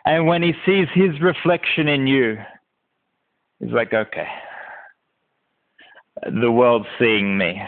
and 0.08 0.26
when 0.26 0.42
he 0.42 0.54
sees 0.64 0.86
his 0.94 1.20
reflection 1.20 1.86
in 1.86 2.06
you, 2.06 2.38
he's 3.60 3.72
like, 3.72 3.92
okay, 3.92 4.26
the 6.24 6.50
world's 6.50 6.86
seeing 6.98 7.36
me. 7.36 7.60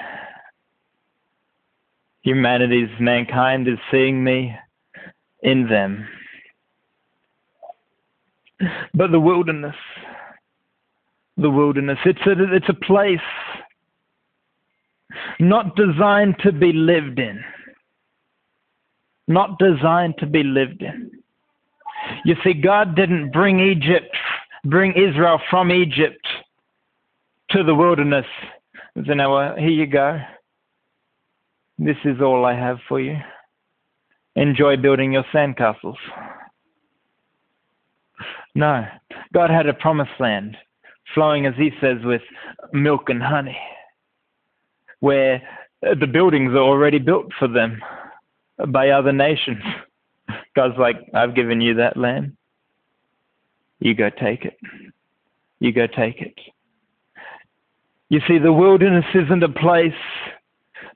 Humanity's 2.22 2.88
mankind 2.98 3.68
is 3.68 3.76
seeing 3.90 4.24
me 4.24 4.56
in 5.42 5.68
them. 5.68 6.08
But 8.94 9.10
the 9.10 9.20
wilderness, 9.20 9.76
the 11.36 11.50
wilderness, 11.50 11.98
it's 12.06 12.26
a, 12.26 12.54
it's 12.54 12.70
a 12.70 12.86
place 12.86 13.18
not 15.38 15.76
designed 15.76 16.36
to 16.42 16.52
be 16.52 16.72
lived 16.72 17.18
in. 17.18 17.44
Not 19.28 19.58
designed 19.58 20.14
to 20.20 20.26
be 20.26 20.42
lived 20.42 20.80
in. 20.80 21.09
You 22.24 22.36
see, 22.44 22.54
God 22.54 22.94
didn't 22.94 23.30
bring 23.32 23.60
Egypt, 23.60 24.14
bring 24.64 24.92
Israel 24.92 25.40
from 25.50 25.70
Egypt 25.70 26.26
to 27.50 27.62
the 27.62 27.74
wilderness. 27.74 28.26
You 28.94 29.14
know, 29.14 29.36
uh, 29.36 29.56
here 29.56 29.68
you 29.68 29.86
go. 29.86 30.20
This 31.78 31.96
is 32.04 32.20
all 32.20 32.44
I 32.44 32.54
have 32.54 32.78
for 32.88 33.00
you. 33.00 33.16
Enjoy 34.36 34.76
building 34.76 35.12
your 35.12 35.24
sandcastles. 35.34 35.96
No, 38.54 38.84
God 39.32 39.50
had 39.50 39.66
a 39.66 39.74
promised 39.74 40.18
land 40.18 40.56
flowing, 41.14 41.46
as 41.46 41.54
He 41.56 41.70
says, 41.80 41.98
with 42.04 42.22
milk 42.72 43.08
and 43.08 43.22
honey 43.22 43.56
where 45.00 45.42
the 45.82 46.06
buildings 46.06 46.52
are 46.52 46.58
already 46.58 46.98
built 46.98 47.26
for 47.38 47.48
them 47.48 47.82
by 48.68 48.90
other 48.90 49.12
nations. 49.12 49.62
God's 50.56 50.78
like, 50.78 50.96
I've 51.14 51.34
given 51.34 51.60
you 51.60 51.74
that 51.74 51.96
land. 51.96 52.36
You 53.78 53.94
go 53.94 54.10
take 54.10 54.44
it. 54.44 54.58
You 55.58 55.72
go 55.72 55.86
take 55.86 56.20
it. 56.20 56.34
You 58.08 58.20
see, 58.26 58.38
the 58.38 58.52
wilderness 58.52 59.04
isn't 59.14 59.42
a 59.42 59.48
place 59.48 59.92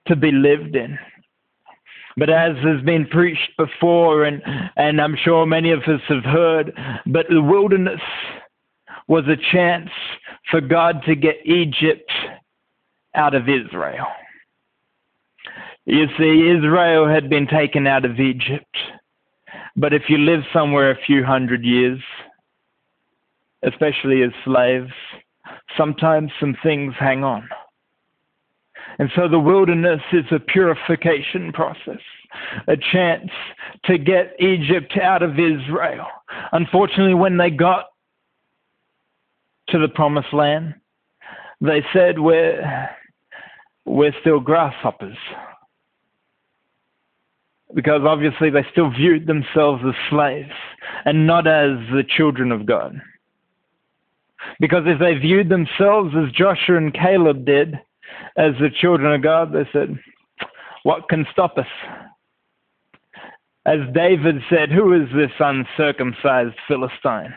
to 0.08 0.16
be 0.16 0.32
lived 0.32 0.74
in. 0.74 0.98
But 2.16 2.30
as 2.30 2.56
has 2.64 2.80
been 2.82 3.06
preached 3.06 3.56
before, 3.56 4.24
and, 4.24 4.42
and 4.76 5.00
I'm 5.00 5.16
sure 5.16 5.46
many 5.46 5.72
of 5.72 5.80
us 5.82 6.00
have 6.08 6.24
heard, 6.24 6.72
but 7.06 7.26
the 7.28 7.42
wilderness 7.42 8.00
was 9.08 9.24
a 9.26 9.36
chance 9.52 9.90
for 10.50 10.60
God 10.60 11.02
to 11.06 11.14
get 11.14 11.36
Egypt 11.44 12.10
out 13.14 13.34
of 13.34 13.48
Israel. 13.48 14.06
You 15.86 16.06
see, 16.18 16.50
Israel 16.56 17.08
had 17.08 17.28
been 17.28 17.46
taken 17.46 17.86
out 17.86 18.04
of 18.04 18.18
Egypt. 18.18 18.76
But 19.76 19.92
if 19.92 20.02
you 20.08 20.18
live 20.18 20.40
somewhere 20.52 20.90
a 20.90 21.04
few 21.06 21.24
hundred 21.24 21.64
years, 21.64 22.00
especially 23.62 24.22
as 24.22 24.30
slaves, 24.44 24.92
sometimes 25.76 26.30
some 26.38 26.56
things 26.62 26.94
hang 26.98 27.24
on. 27.24 27.48
And 28.98 29.10
so 29.16 29.28
the 29.28 29.38
wilderness 29.38 30.00
is 30.12 30.24
a 30.30 30.38
purification 30.38 31.52
process, 31.52 32.00
a 32.68 32.76
chance 32.92 33.30
to 33.86 33.98
get 33.98 34.34
Egypt 34.38 34.96
out 35.02 35.22
of 35.22 35.32
Israel. 35.32 36.06
Unfortunately, 36.52 37.14
when 37.14 37.36
they 37.36 37.50
got 37.50 37.86
to 39.70 39.78
the 39.78 39.88
promised 39.88 40.32
land, 40.32 40.74
they 41.60 41.82
said, 41.92 42.18
We're, 42.18 42.88
we're 43.84 44.14
still 44.20 44.38
grasshoppers. 44.38 45.16
Because 47.74 48.02
obviously 48.06 48.50
they 48.50 48.64
still 48.70 48.90
viewed 48.90 49.26
themselves 49.26 49.82
as 49.86 49.94
slaves 50.08 50.52
and 51.04 51.26
not 51.26 51.46
as 51.46 51.78
the 51.92 52.04
children 52.06 52.52
of 52.52 52.66
God. 52.66 53.00
Because 54.60 54.84
if 54.86 54.98
they 54.98 55.14
viewed 55.14 55.48
themselves 55.48 56.14
as 56.16 56.32
Joshua 56.32 56.76
and 56.76 56.94
Caleb 56.94 57.44
did, 57.44 57.78
as 58.36 58.52
the 58.60 58.70
children 58.70 59.12
of 59.12 59.22
God, 59.22 59.52
they 59.52 59.68
said, 59.72 59.98
What 60.82 61.08
can 61.08 61.26
stop 61.32 61.56
us? 61.58 61.66
As 63.66 63.80
David 63.94 64.36
said, 64.50 64.70
Who 64.70 64.92
is 64.92 65.08
this 65.14 65.30
uncircumcised 65.38 66.56
Philistine 66.68 67.34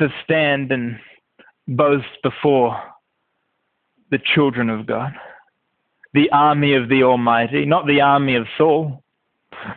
to 0.00 0.08
stand 0.24 0.70
and 0.70 0.98
boast 1.66 2.06
before 2.22 2.80
the 4.10 4.18
children 4.34 4.68
of 4.68 4.86
God? 4.86 5.12
The 6.14 6.30
army 6.30 6.74
of 6.74 6.88
the 6.88 7.02
Almighty, 7.02 7.64
not 7.64 7.86
the 7.86 8.00
army 8.00 8.34
of 8.34 8.46
Saul. 8.56 9.02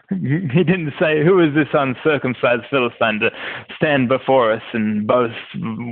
He 0.09 0.63
didn't 0.63 0.93
say, 0.99 1.23
Who 1.23 1.39
is 1.39 1.55
this 1.55 1.73
uncircumcised 1.73 2.63
Philistine 2.69 3.19
to 3.19 3.31
stand 3.75 4.09
before 4.09 4.51
us 4.51 4.61
and 4.73 5.07
boast 5.07 5.35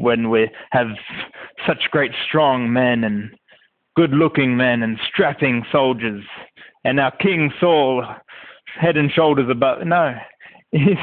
when 0.01 0.29
we 0.29 0.49
have 0.71 0.87
such 1.65 1.89
great 1.91 2.11
strong 2.27 2.71
men 2.71 3.03
and 3.03 3.31
good 3.95 4.11
looking 4.11 4.55
men 4.55 4.83
and 4.83 4.99
strapping 5.11 5.65
soldiers 5.71 6.23
and 6.83 6.99
our 6.99 7.11
King 7.17 7.51
Saul 7.59 8.05
head 8.79 8.97
and 8.97 9.11
shoulders 9.11 9.49
above? 9.49 9.85
No. 9.85 10.15
He, 10.71 10.95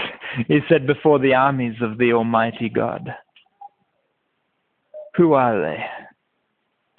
he 0.47 0.61
said, 0.69 0.87
Before 0.87 1.19
the 1.19 1.35
armies 1.35 1.77
of 1.81 1.99
the 1.99 2.13
Almighty 2.13 2.69
God. 2.69 3.13
Who 5.17 5.33
are 5.33 5.61
they 5.61 5.85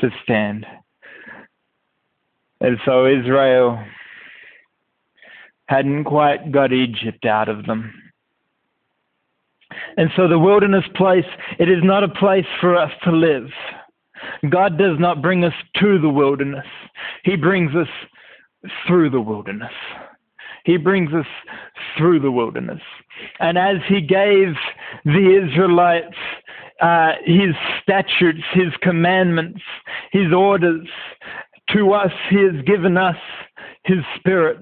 to 0.02 0.10
stand? 0.24 0.66
And 2.60 2.78
so 2.84 3.06
Israel 3.06 3.80
hadn't 5.68 6.06
quite 6.06 6.52
got 6.52 6.74
Egypt 6.74 7.26
out 7.26 7.50
of 7.50 7.66
them. 7.66 7.94
And 9.98 10.10
so 10.16 10.28
the 10.28 10.40
wilderness 10.40 10.86
place, 10.96 11.26
it 11.60 11.70
is 11.70 11.84
not 11.84 12.04
a 12.04 12.10
place 12.10 12.46
for 12.62 12.76
us 12.76 12.92
to 13.04 13.12
live. 13.12 13.50
God 14.50 14.78
does 14.78 14.98
not 15.00 15.22
bring 15.22 15.44
us 15.44 15.54
to 15.80 16.00
the 16.00 16.10
wilderness. 16.10 16.66
He 17.24 17.36
brings 17.36 17.76
us 17.76 17.88
through 18.88 19.10
the 19.10 19.22
wilderness. 19.22 19.74
He 20.66 20.78
brings 20.78 21.14
us 21.14 21.26
through 21.98 22.20
the 22.22 22.32
wilderness. 22.32 22.82
And 23.40 23.58
as 23.58 23.78
he 23.88 24.02
gave 24.02 24.54
the 25.06 25.46
Israelites 25.46 26.16
uh, 26.82 27.14
his 27.26 27.56
statutes, 27.82 28.44
his 28.54 28.74
commandments, 28.82 29.62
his 30.12 30.32
orders, 30.32 30.88
to 31.74 31.92
us, 31.94 32.12
he 32.30 32.38
has 32.38 32.64
given 32.66 32.98
us 32.98 33.16
his 33.84 34.00
spirit. 34.18 34.60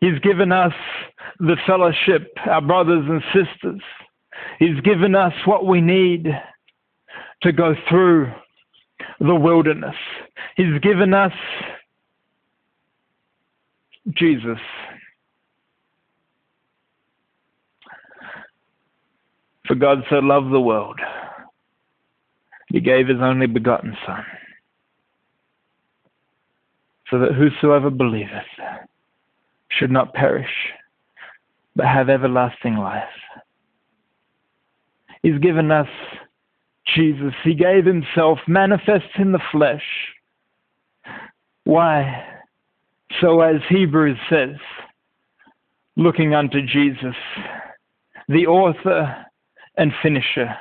He's 0.00 0.18
given 0.20 0.50
us 0.50 0.72
the 1.38 1.56
fellowship, 1.66 2.32
our 2.46 2.62
brothers 2.62 3.04
and 3.08 3.22
sisters. 3.34 3.80
He's 4.58 4.80
given 4.80 5.14
us 5.14 5.34
what 5.44 5.66
we 5.66 5.80
need 5.80 6.28
to 7.42 7.52
go 7.52 7.74
through 7.88 8.32
the 9.18 9.34
wilderness. 9.34 9.96
He's 10.56 10.78
given 10.80 11.12
us 11.12 11.32
Jesus. 14.14 14.58
For 19.66 19.74
God 19.74 19.98
so 20.08 20.16
loved 20.16 20.52
the 20.52 20.60
world, 20.60 20.98
he 22.68 22.80
gave 22.80 23.06
his 23.06 23.18
only 23.20 23.46
begotten 23.46 23.96
Son, 24.04 24.24
so 27.08 27.18
that 27.20 27.34
whosoever 27.34 27.90
believeth 27.90 28.30
should 29.70 29.90
not 29.90 30.14
perish, 30.14 30.50
but 31.76 31.86
have 31.86 32.08
everlasting 32.08 32.76
life. 32.76 33.04
He's 35.22 35.38
given 35.38 35.70
us 35.70 35.88
Jesus. 36.94 37.34
He 37.44 37.54
gave 37.54 37.84
himself 37.84 38.38
manifest 38.46 39.06
in 39.18 39.32
the 39.32 39.40
flesh. 39.52 39.82
Why? 41.64 42.24
So, 43.20 43.40
as 43.40 43.60
Hebrews 43.68 44.18
says, 44.28 44.56
looking 45.96 46.34
unto 46.34 46.64
Jesus, 46.66 47.14
the 48.28 48.46
author 48.46 49.26
and 49.76 49.92
finisher 50.02 50.54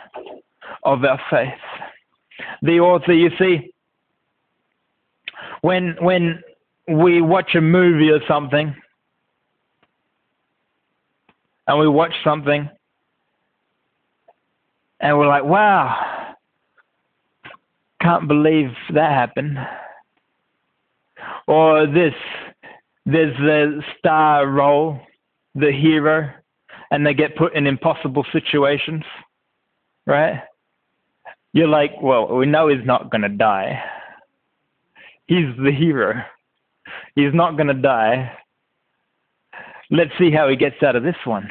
of 0.84 1.04
our 1.04 1.20
faith. 1.30 1.60
The 2.62 2.80
author, 2.80 3.14
you 3.14 3.30
see, 3.38 3.74
when 5.62 5.96
when 6.02 6.42
we 6.88 7.22
watch 7.22 7.56
a 7.56 7.62
movie 7.62 8.10
or 8.10 8.20
something, 8.28 8.76
and 11.70 11.78
we 11.78 11.88
watch 11.88 12.14
something 12.24 12.68
and 15.00 15.18
we're 15.20 15.28
like, 15.28 15.44
wow, 15.44 16.34
can't 18.02 18.28
believe 18.28 18.72
that 18.92 19.12
happened. 19.12 19.56
Or 21.48 21.86
this, 21.86 22.16
there's 23.06 23.38
the 23.38 23.84
star 24.00 24.48
role, 24.48 25.00
the 25.54 25.72
hero, 25.72 26.32
and 26.90 27.06
they 27.06 27.14
get 27.14 27.38
put 27.38 27.56
in 27.56 27.68
impossible 27.68 28.26
situations, 28.34 29.04
right? 30.08 30.42
You're 31.54 31.68
like, 31.68 31.92
well, 32.02 32.36
we 32.36 32.48
know 32.48 32.68
he's 32.68 32.86
not 32.86 33.12
going 33.12 33.22
to 33.22 33.30
die. 33.30 33.80
He's 35.28 35.56
the 35.64 35.72
hero. 35.72 36.16
He's 37.14 37.34
not 37.36 37.58
going 37.58 37.68
to 37.68 37.76
die. 37.76 38.32
Let's 39.92 40.12
see 40.20 40.32
how 40.32 40.48
he 40.48 40.56
gets 40.56 40.82
out 40.84 40.96
of 40.96 41.04
this 41.04 41.16
one. 41.26 41.50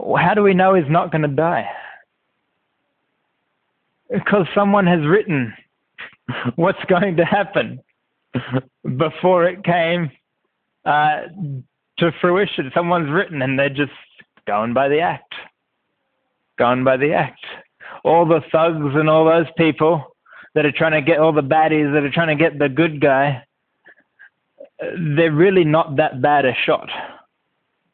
How 0.00 0.34
do 0.34 0.42
we 0.42 0.54
know 0.54 0.74
he's 0.74 0.90
not 0.90 1.12
going 1.12 1.22
to 1.22 1.28
die? 1.28 1.68
Because 4.10 4.46
someone 4.54 4.86
has 4.86 5.06
written 5.06 5.54
what's 6.56 6.84
going 6.88 7.16
to 7.16 7.24
happen 7.24 7.80
before 8.96 9.46
it 9.46 9.62
came 9.62 10.10
uh, 10.84 11.22
to 11.98 12.12
fruition. 12.20 12.72
Someone's 12.74 13.10
written 13.10 13.40
and 13.42 13.58
they're 13.58 13.68
just 13.68 13.92
going 14.46 14.74
by 14.74 14.88
the 14.88 15.00
act. 15.00 15.34
Going 16.58 16.82
by 16.82 16.96
the 16.96 17.12
act. 17.12 17.44
All 18.04 18.26
the 18.26 18.40
thugs 18.50 18.94
and 18.96 19.08
all 19.08 19.24
those 19.24 19.46
people 19.56 20.04
that 20.54 20.66
are 20.66 20.72
trying 20.72 20.92
to 20.92 21.02
get 21.02 21.18
all 21.18 21.32
the 21.32 21.42
baddies 21.42 21.92
that 21.92 22.02
are 22.02 22.10
trying 22.10 22.36
to 22.36 22.42
get 22.42 22.58
the 22.58 22.68
good 22.68 23.00
guy 23.00 23.44
they're 25.16 25.32
really 25.32 25.64
not 25.64 25.96
that 25.96 26.20
bad 26.20 26.44
a 26.44 26.54
shot. 26.54 26.88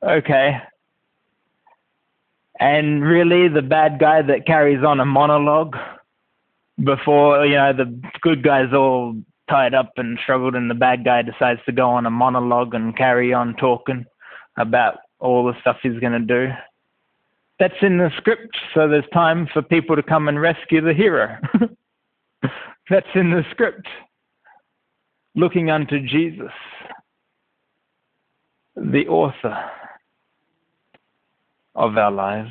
Okay. 0.03 0.59
And 2.61 3.05
really, 3.05 3.49
the 3.49 3.63
bad 3.63 3.99
guy 4.01 4.23
that 4.23 4.47
carries 4.47 4.85
on 4.85 5.01
a 5.01 5.05
monologue 5.05 5.77
before, 6.83 7.47
you 7.47 7.55
know, 7.55 7.73
the 7.73 8.01
good 8.21 8.43
guy's 8.43 8.73
all 8.73 9.15
tied 9.49 9.75
up 9.75 9.93
and 9.97 10.19
struggled, 10.23 10.55
and 10.55 10.71
the 10.71 10.75
bad 10.75 11.05
guy 11.05 11.23
decides 11.23 11.61
to 11.67 11.73
go 11.73 11.89
on 11.91 12.07
a 12.07 12.11
monologue 12.11 12.75
and 12.75 12.97
carry 12.97 13.33
on 13.33 13.55
talking 13.55 14.05
about 14.57 14.99
all 15.21 15.45
the 15.45 15.59
stuff 15.61 15.77
he's 15.83 15.99
going 16.01 16.13
to 16.13 16.19
do. 16.19 16.53
That's 17.59 17.75
in 17.83 17.99
the 17.99 18.11
script, 18.17 18.57
so 18.75 18.89
there's 18.89 19.09
time 19.13 19.49
for 19.53 19.63
people 19.63 19.97
to 19.97 20.03
come 20.03 20.29
and 20.29 20.41
rescue 20.41 20.81
the 20.81 20.95
hero. 20.95 21.37
That's 22.91 23.07
in 23.15 23.31
the 23.31 23.45
script. 23.51 23.87
Looking 25.39 25.71
unto 25.71 26.01
Jesus 26.01 26.51
the 28.75 29.07
author 29.07 29.57
of 31.77 31.97
our 31.97 32.11
lives. 32.11 32.51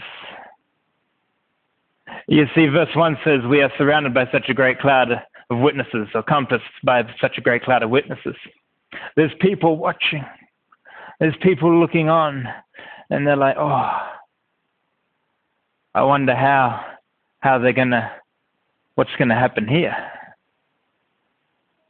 You 2.30 2.46
see, 2.56 2.68
verse 2.68 2.88
1 2.96 3.18
says, 3.26 3.42
We 3.50 3.62
are 3.62 3.74
surrounded 3.78 4.14
by 4.14 4.32
such 4.32 4.48
a 4.48 4.54
great 4.54 4.80
cloud 4.80 5.12
of 5.12 5.60
witnesses, 5.60 6.08
or 6.16 6.24
compassed 6.24 6.64
by 6.82 7.04
such 7.20 7.38
a 7.38 7.42
great 7.42 7.62
cloud 7.64 7.84
of 7.84 7.90
witnesses. 7.90 8.38
There's 9.18 9.34
people 9.42 9.76
watching, 9.76 10.24
there's 11.20 11.36
people 11.42 11.78
looking 11.78 12.08
on, 12.08 12.48
and 13.10 13.28
they're 13.28 13.36
like, 13.36 13.58
Oh, 13.60 13.92
I 15.94 16.04
wonder 16.04 16.34
how, 16.34 16.86
how 17.42 17.60
they're 17.60 17.74
going 17.74 17.92
to, 17.92 18.10
what's 18.96 19.14
going 19.18 19.28
to 19.28 19.36
happen 19.36 19.68
here. 19.68 19.94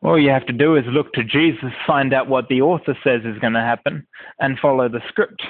All 0.07 0.17
you 0.17 0.29
have 0.29 0.45
to 0.45 0.53
do 0.53 0.77
is 0.77 0.85
look 0.87 1.11
to 1.13 1.23
Jesus, 1.25 1.73
find 1.85 2.13
out 2.13 2.29
what 2.29 2.47
the 2.47 2.61
author 2.61 2.97
says 3.03 3.23
is 3.25 3.37
going 3.39 3.51
to 3.51 3.59
happen, 3.59 4.07
and 4.39 4.57
follow 4.57 4.87
the 4.87 5.01
script. 5.09 5.43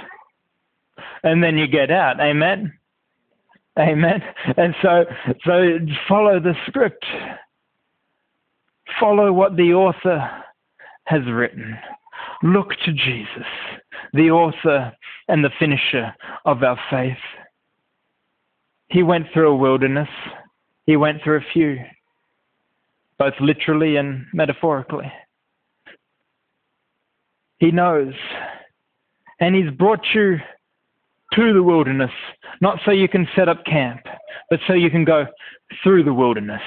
And 1.22 1.43
then 1.43 1.60
you 1.60 1.67
get 1.67 1.91
out. 1.91 2.20
Amen. 2.20 2.74
Amen. 3.78 4.20
And 4.58 4.74
so, 4.82 5.06
so 5.46 5.78
follow 6.08 6.39
the 6.39 6.56
script. 6.65 7.06
Follow 9.00 9.32
what 9.32 9.58
the 9.58 9.74
author 9.74 10.28
has 11.04 11.22
written. 11.32 11.78
Look 12.41 12.70
to 12.86 12.93
Jesus, 12.93 13.46
the 14.13 14.32
author 14.32 14.91
and 15.28 15.46
the 15.46 15.52
finisher 15.60 16.15
of 16.46 16.63
our 16.63 16.80
faith. 16.89 17.17
He 18.88 19.04
went 19.04 19.28
through 19.32 19.52
a 19.52 19.56
wilderness. 19.56 20.10
He 20.88 20.98
went 20.98 21.22
through 21.24 21.38
a 21.38 21.54
few 21.54 21.78
both 23.19 23.34
literally 23.39 23.95
and 23.95 24.25
metaphorically. 24.34 25.12
He 27.60 27.71
knows. 27.71 28.13
And 29.39 29.56
He's 29.56 29.71
brought 29.71 30.06
you 30.13 30.38
to 31.34 31.53
the 31.53 31.63
wilderness, 31.63 32.12
not 32.62 32.80
so 32.86 32.91
you 32.91 33.08
can 33.08 33.27
set 33.36 33.49
up 33.49 33.65
camp, 33.65 34.01
but 34.49 34.60
so 34.67 34.73
you 34.73 34.89
can 34.89 35.03
go 35.03 35.25
through 35.84 36.03
the 36.03 36.13
wilderness. 36.13 36.62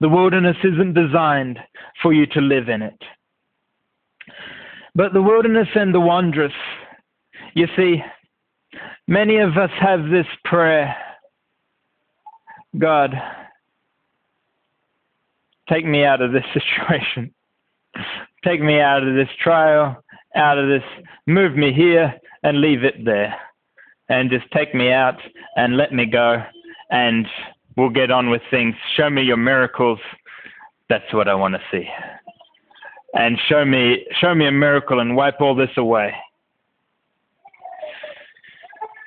The 0.00 0.08
wilderness 0.08 0.56
isn't 0.62 0.94
designed 0.94 1.58
for 2.02 2.12
you 2.12 2.26
to 2.26 2.40
live 2.40 2.68
in 2.68 2.82
it. 2.82 3.02
But 4.94 5.12
the 5.12 5.22
wilderness 5.22 5.68
and 5.74 5.94
the 5.94 6.00
wondrous, 6.00 6.52
you 7.54 7.66
see, 7.76 8.02
many 9.06 9.38
of 9.38 9.56
us 9.56 9.70
have 9.80 10.10
this 10.10 10.26
prayer 10.44 10.94
God, 12.76 13.14
take 15.68 15.86
me 15.86 16.04
out 16.04 16.20
of 16.20 16.32
this 16.32 16.44
situation. 16.52 17.32
Take 18.44 18.60
me 18.60 18.80
out 18.80 19.02
of 19.06 19.14
this 19.14 19.28
trial, 19.42 20.02
out 20.36 20.58
of 20.58 20.68
this, 20.68 20.82
move 21.26 21.56
me 21.56 21.72
here 21.72 22.14
and 22.42 22.60
leave 22.60 22.84
it 22.84 23.04
there. 23.04 23.34
And 24.08 24.30
just 24.30 24.50
take 24.52 24.74
me 24.74 24.90
out 24.90 25.16
and 25.56 25.76
let 25.76 25.92
me 25.92 26.06
go 26.06 26.42
and 26.90 27.26
we'll 27.76 27.90
get 27.90 28.10
on 28.10 28.30
with 28.30 28.42
things. 28.50 28.74
Show 28.96 29.10
me 29.10 29.22
your 29.22 29.36
miracles. 29.36 29.98
That's 30.88 31.12
what 31.12 31.28
I 31.28 31.34
want 31.34 31.54
to 31.54 31.60
see. 31.70 31.86
And 33.14 33.38
show 33.48 33.64
me 33.64 34.06
show 34.20 34.34
me 34.34 34.46
a 34.46 34.52
miracle 34.52 35.00
and 35.00 35.16
wipe 35.16 35.40
all 35.40 35.54
this 35.54 35.70
away. 35.76 36.14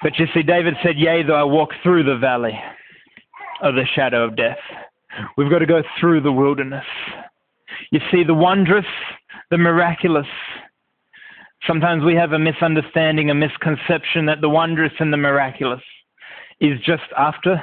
But 0.02 0.17
you 0.17 0.26
see, 0.34 0.41
David 0.41 0.76
said, 0.84 0.97
Yea, 0.97 1.24
though 1.24 1.36
I 1.36 1.43
walk 1.43 1.69
through 1.84 2.04
the 2.04 2.17
valley 2.17 2.60
of 3.62 3.76
the 3.76 3.86
shadow 3.95 4.26
of 4.26 4.36
death. 4.36 4.58
We've 5.38 5.50
got 5.50 5.60
to 5.60 5.65
go 5.65 5.84
through 6.00 6.21
the 6.21 6.32
wilderness. 6.32 6.86
You 7.91 8.00
see, 8.12 8.24
the 8.24 8.34
wondrous, 8.34 8.86
the 9.50 9.58
miraculous. 9.58 10.28
Sometimes 11.67 12.04
we 12.04 12.15
have 12.15 12.32
a 12.32 12.39
misunderstanding, 12.39 13.30
a 13.30 13.36
misconception 13.36 14.26
that 14.26 14.41
the 14.41 14.50
wondrous 14.50 14.93
and 15.00 15.12
the 15.12 15.17
miraculous 15.17 15.82
is 16.60 16.80
just 16.86 17.04
after 17.17 17.62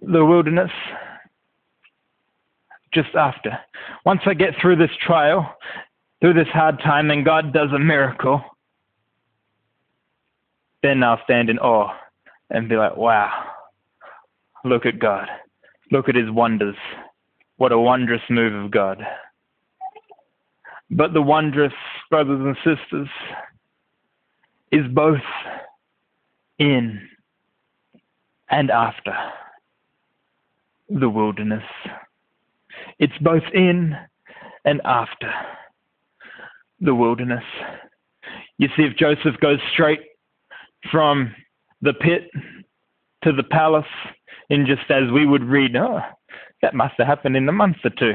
the 0.00 0.24
wilderness. 0.24 0.70
Just 2.92 3.14
after. 3.14 3.58
Once 4.04 4.20
I 4.26 4.34
get 4.34 4.54
through 4.60 4.76
this 4.76 4.90
trial, 5.04 5.54
through 6.20 6.34
this 6.34 6.48
hard 6.52 6.78
time, 6.80 7.10
and 7.10 7.24
God 7.24 7.52
does 7.52 7.70
a 7.74 7.78
miracle, 7.78 8.42
then 10.82 11.02
I'll 11.02 11.20
stand 11.24 11.50
in 11.50 11.58
awe 11.58 11.92
and 12.50 12.68
be 12.68 12.76
like, 12.76 12.96
wow, 12.96 13.50
look 14.64 14.86
at 14.86 14.98
God. 14.98 15.28
Look 15.90 16.08
at 16.08 16.14
his 16.14 16.30
wonders. 16.30 16.76
What 17.56 17.72
a 17.72 17.78
wondrous 17.78 18.22
move 18.28 18.54
of 18.54 18.70
God. 18.70 19.04
But 20.90 21.12
the 21.12 21.22
wondrous, 21.22 21.72
brothers 22.10 22.40
and 22.40 22.56
sisters, 22.56 23.08
is 24.70 24.86
both 24.92 25.20
in 26.58 27.08
and 28.48 28.70
after 28.70 29.14
the 30.88 31.08
wilderness. 31.08 31.64
It's 32.98 33.16
both 33.20 33.42
in 33.52 33.96
and 34.64 34.80
after 34.84 35.32
the 36.80 36.94
wilderness. 36.94 37.44
You 38.58 38.68
see, 38.76 38.84
if 38.84 38.96
Joseph 38.96 39.40
goes 39.40 39.58
straight 39.72 40.00
from 40.90 41.34
the 41.82 41.94
pit 41.94 42.30
to 43.24 43.32
the 43.32 43.42
palace, 43.42 43.84
in 44.50 44.66
just 44.66 44.90
as 44.90 45.10
we 45.12 45.26
would 45.26 45.44
read, 45.44 45.76
oh, 45.76 46.00
that 46.62 46.74
must 46.74 46.94
have 46.98 47.06
happened 47.06 47.36
in 47.36 47.48
a 47.48 47.52
month 47.52 47.76
or 47.84 47.90
two. 47.90 48.14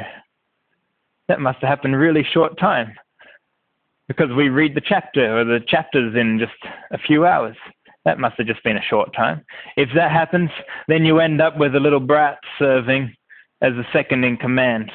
That 1.27 1.39
must 1.39 1.59
have 1.59 1.69
happened 1.69 1.95
really 1.97 2.25
short 2.33 2.57
time. 2.57 2.93
Because 4.07 4.29
we 4.35 4.49
read 4.49 4.75
the 4.75 4.81
chapter 4.81 5.39
or 5.39 5.45
the 5.45 5.59
chapters 5.67 6.15
in 6.15 6.39
just 6.39 6.73
a 6.91 6.97
few 6.97 7.25
hours. 7.25 7.55
That 8.03 8.19
must 8.19 8.35
have 8.37 8.47
just 8.47 8.63
been 8.63 8.77
a 8.77 8.81
short 8.89 9.13
time. 9.15 9.45
If 9.77 9.89
that 9.95 10.11
happens, 10.11 10.49
then 10.87 11.05
you 11.05 11.19
end 11.19 11.39
up 11.39 11.57
with 11.57 11.75
a 11.75 11.79
little 11.79 11.99
brat 11.99 12.39
serving 12.57 13.13
as 13.61 13.73
a 13.73 13.87
second 13.93 14.23
in 14.23 14.37
command. 14.37 14.91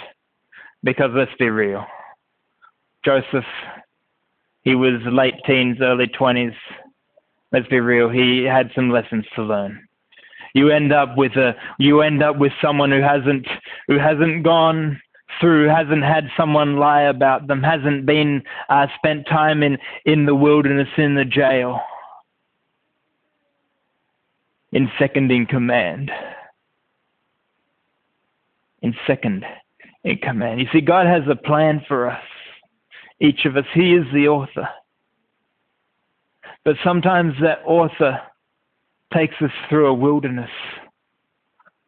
Because 0.83 1.11
let's 1.15 1.35
be 1.39 1.49
real. 1.49 1.87
Joseph, 3.05 3.45
he 4.63 4.75
was 4.75 5.01
late 5.07 5.37
teens, 5.47 5.79
early 5.81 6.09
20s. 6.09 6.55
Let's 7.53 7.69
be 7.69 7.79
real, 7.79 8.11
he 8.11 8.43
had 8.43 8.71
some 8.75 8.91
lessons 8.91 9.25
to 9.37 9.43
learn. 9.43 9.86
You 10.57 10.71
end 10.71 10.91
up 10.91 11.19
with 11.19 11.33
a 11.33 11.55
you 11.79 12.01
end 12.01 12.23
up 12.23 12.39
with 12.39 12.51
someone 12.63 12.91
who 12.91 13.03
hasn't 13.03 13.47
who 13.89 13.99
hasn't 13.99 14.43
gone 14.43 14.99
through, 15.39 15.69
hasn't 15.69 16.03
had 16.03 16.31
someone 16.35 16.77
lie 16.79 17.03
about 17.03 17.47
them, 17.47 17.63
hasn't 17.63 18.07
been 18.07 18.43
uh, 18.71 18.87
spent 18.97 19.27
time 19.27 19.63
in 19.63 19.77
in 20.07 20.25
the 20.25 20.35
wilderness 20.35 20.89
in 20.97 21.15
the 21.15 21.27
jail 21.27 21.79
in 24.73 24.91
second 24.99 25.31
in 25.31 25.45
command. 25.45 26.11
In 28.81 28.95
second 29.07 29.45
in 30.05 30.17
command. 30.17 30.61
You 30.61 30.69
see, 30.73 30.81
God 30.81 31.05
has 31.07 31.25
a 31.31 31.37
plan 31.37 31.85
for 31.87 32.09
us, 32.09 32.25
each 33.21 33.45
of 33.45 33.59
us. 33.59 33.67
He 33.75 33.93
is 33.93 34.07
the 34.15 34.29
author. 34.29 34.67
But 36.65 36.77
sometimes 36.83 37.35
that 37.43 37.59
author 37.67 38.23
takes 39.13 39.35
us 39.41 39.51
through 39.69 39.87
a 39.87 39.95
wilderness. 39.95 40.51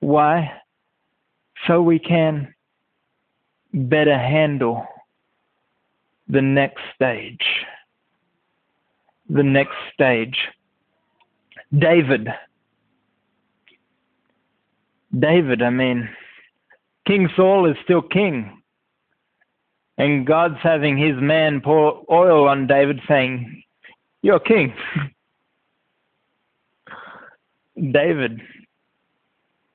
Why? 0.01 0.53
So 1.67 1.83
we 1.83 1.99
can 1.99 2.55
better 3.75 4.19
handle 4.19 4.87
the 6.29 6.43
next 6.43 6.81
stage. 6.95 7.45
The 9.29 9.43
next 9.43 9.77
stage. 9.95 10.37
David 11.77 12.29
David, 15.17 15.63
I 15.63 15.71
mean, 15.71 16.09
King 17.07 17.29
Saul 17.35 17.71
is 17.71 17.77
still 17.85 18.03
king. 18.03 18.63
And 19.97 20.27
God's 20.27 20.59
having 20.63 20.97
his 20.97 21.15
man 21.21 21.61
pour 21.61 22.05
oil 22.11 22.47
on 22.47 22.67
David, 22.67 23.01
saying, 23.09 23.63
You're 24.23 24.41
king. 24.41 24.75
David, 27.93 28.41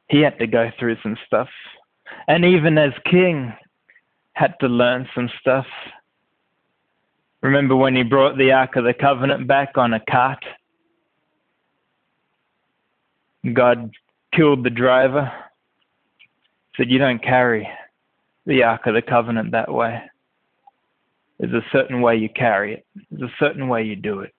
he 0.10 0.22
had 0.22 0.38
to 0.40 0.48
go 0.48 0.72
through 0.80 0.98
some 1.02 1.18
stuff. 1.26 1.50
And 2.28 2.46
even 2.46 2.78
as 2.78 2.92
king, 3.10 3.54
had 4.34 4.56
to 4.60 4.68
learn 4.68 5.08
some 5.14 5.30
stuff. 5.40 5.66
Remember 7.42 7.76
when 7.76 7.96
he 7.96 8.04
brought 8.04 8.38
the 8.38 8.52
Ark 8.52 8.76
of 8.76 8.84
the 8.84 8.94
Covenant 8.94 9.48
back 9.48 9.78
on 9.78 9.94
a 9.94 10.00
cart? 10.00 10.44
God 13.54 13.92
killed 14.34 14.64
the 14.64 14.70
driver, 14.70 15.32
said, 16.76 16.90
You 16.90 16.98
don't 16.98 17.22
carry 17.22 17.68
the 18.46 18.64
Ark 18.64 18.88
of 18.88 18.96
the 18.96 19.02
Covenant 19.02 19.52
that 19.52 19.72
way. 19.72 20.02
There's 21.40 21.54
a 21.54 21.66
certain 21.72 22.02
way 22.02 22.16
you 22.16 22.30
carry 22.30 22.74
it, 22.76 22.86
there's 23.12 23.30
a 23.30 23.36
certain 23.38 23.68
way 23.68 23.84
you 23.84 23.96
do 23.96 24.22
it. 24.22 24.34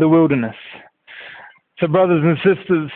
The 0.00 0.08
wilderness. 0.08 0.56
So, 1.78 1.86
brothers 1.86 2.22
and 2.24 2.38
sisters, 2.38 2.90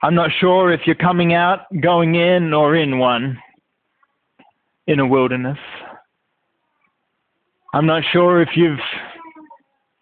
I'm 0.00 0.14
not 0.14 0.30
sure 0.38 0.72
if 0.72 0.82
you're 0.86 0.94
coming 0.94 1.34
out, 1.34 1.62
going 1.82 2.14
in, 2.14 2.54
or 2.54 2.76
in 2.76 3.00
one 3.00 3.36
in 4.86 5.00
a 5.00 5.06
wilderness. 5.06 5.58
I'm 7.74 7.86
not 7.86 8.04
sure 8.12 8.40
if 8.40 8.50
you've 8.54 8.78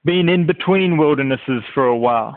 been 0.05 0.29
in 0.29 0.47
between 0.47 0.99
wildernesses 0.99 1.63
for 1.73 1.87
a 1.87 1.97
while. 1.97 2.37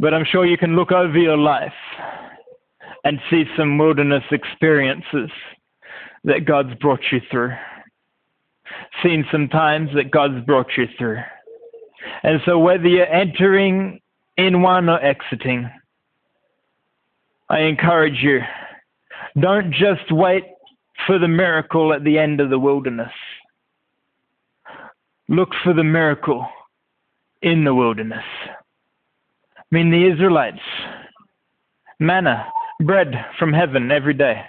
But 0.00 0.14
I'm 0.14 0.24
sure 0.24 0.44
you 0.44 0.58
can 0.58 0.74
look 0.74 0.90
over 0.90 1.16
your 1.16 1.38
life 1.38 1.72
and 3.04 3.20
see 3.30 3.44
some 3.56 3.78
wilderness 3.78 4.24
experiences 4.32 5.30
that 6.24 6.44
God's 6.44 6.74
brought 6.80 7.02
you 7.12 7.20
through. 7.30 7.52
Seen 9.02 9.24
some 9.30 9.48
times 9.48 9.90
that 9.94 10.10
God's 10.10 10.44
brought 10.44 10.68
you 10.76 10.86
through. 10.98 11.18
And 12.22 12.40
so 12.44 12.58
whether 12.58 12.86
you're 12.86 13.12
entering 13.12 14.00
in 14.36 14.62
one 14.62 14.88
or 14.88 15.02
exiting, 15.02 15.70
I 17.48 17.60
encourage 17.60 18.22
you, 18.22 18.40
don't 19.40 19.72
just 19.72 20.10
wait 20.10 20.44
for 21.06 21.18
the 21.18 21.28
miracle 21.28 21.92
at 21.92 22.04
the 22.04 22.18
end 22.18 22.40
of 22.40 22.50
the 22.50 22.58
wilderness. 22.58 23.12
Look 25.28 25.50
for 25.62 25.72
the 25.72 25.84
miracle 25.84 26.46
in 27.42 27.64
the 27.64 27.74
wilderness. 27.74 28.24
I 28.46 29.62
mean, 29.70 29.90
the 29.90 30.10
Israelites, 30.10 30.60
manna, 32.00 32.46
bread 32.80 33.12
from 33.38 33.52
heaven 33.52 33.90
every 33.90 34.14
day, 34.14 34.42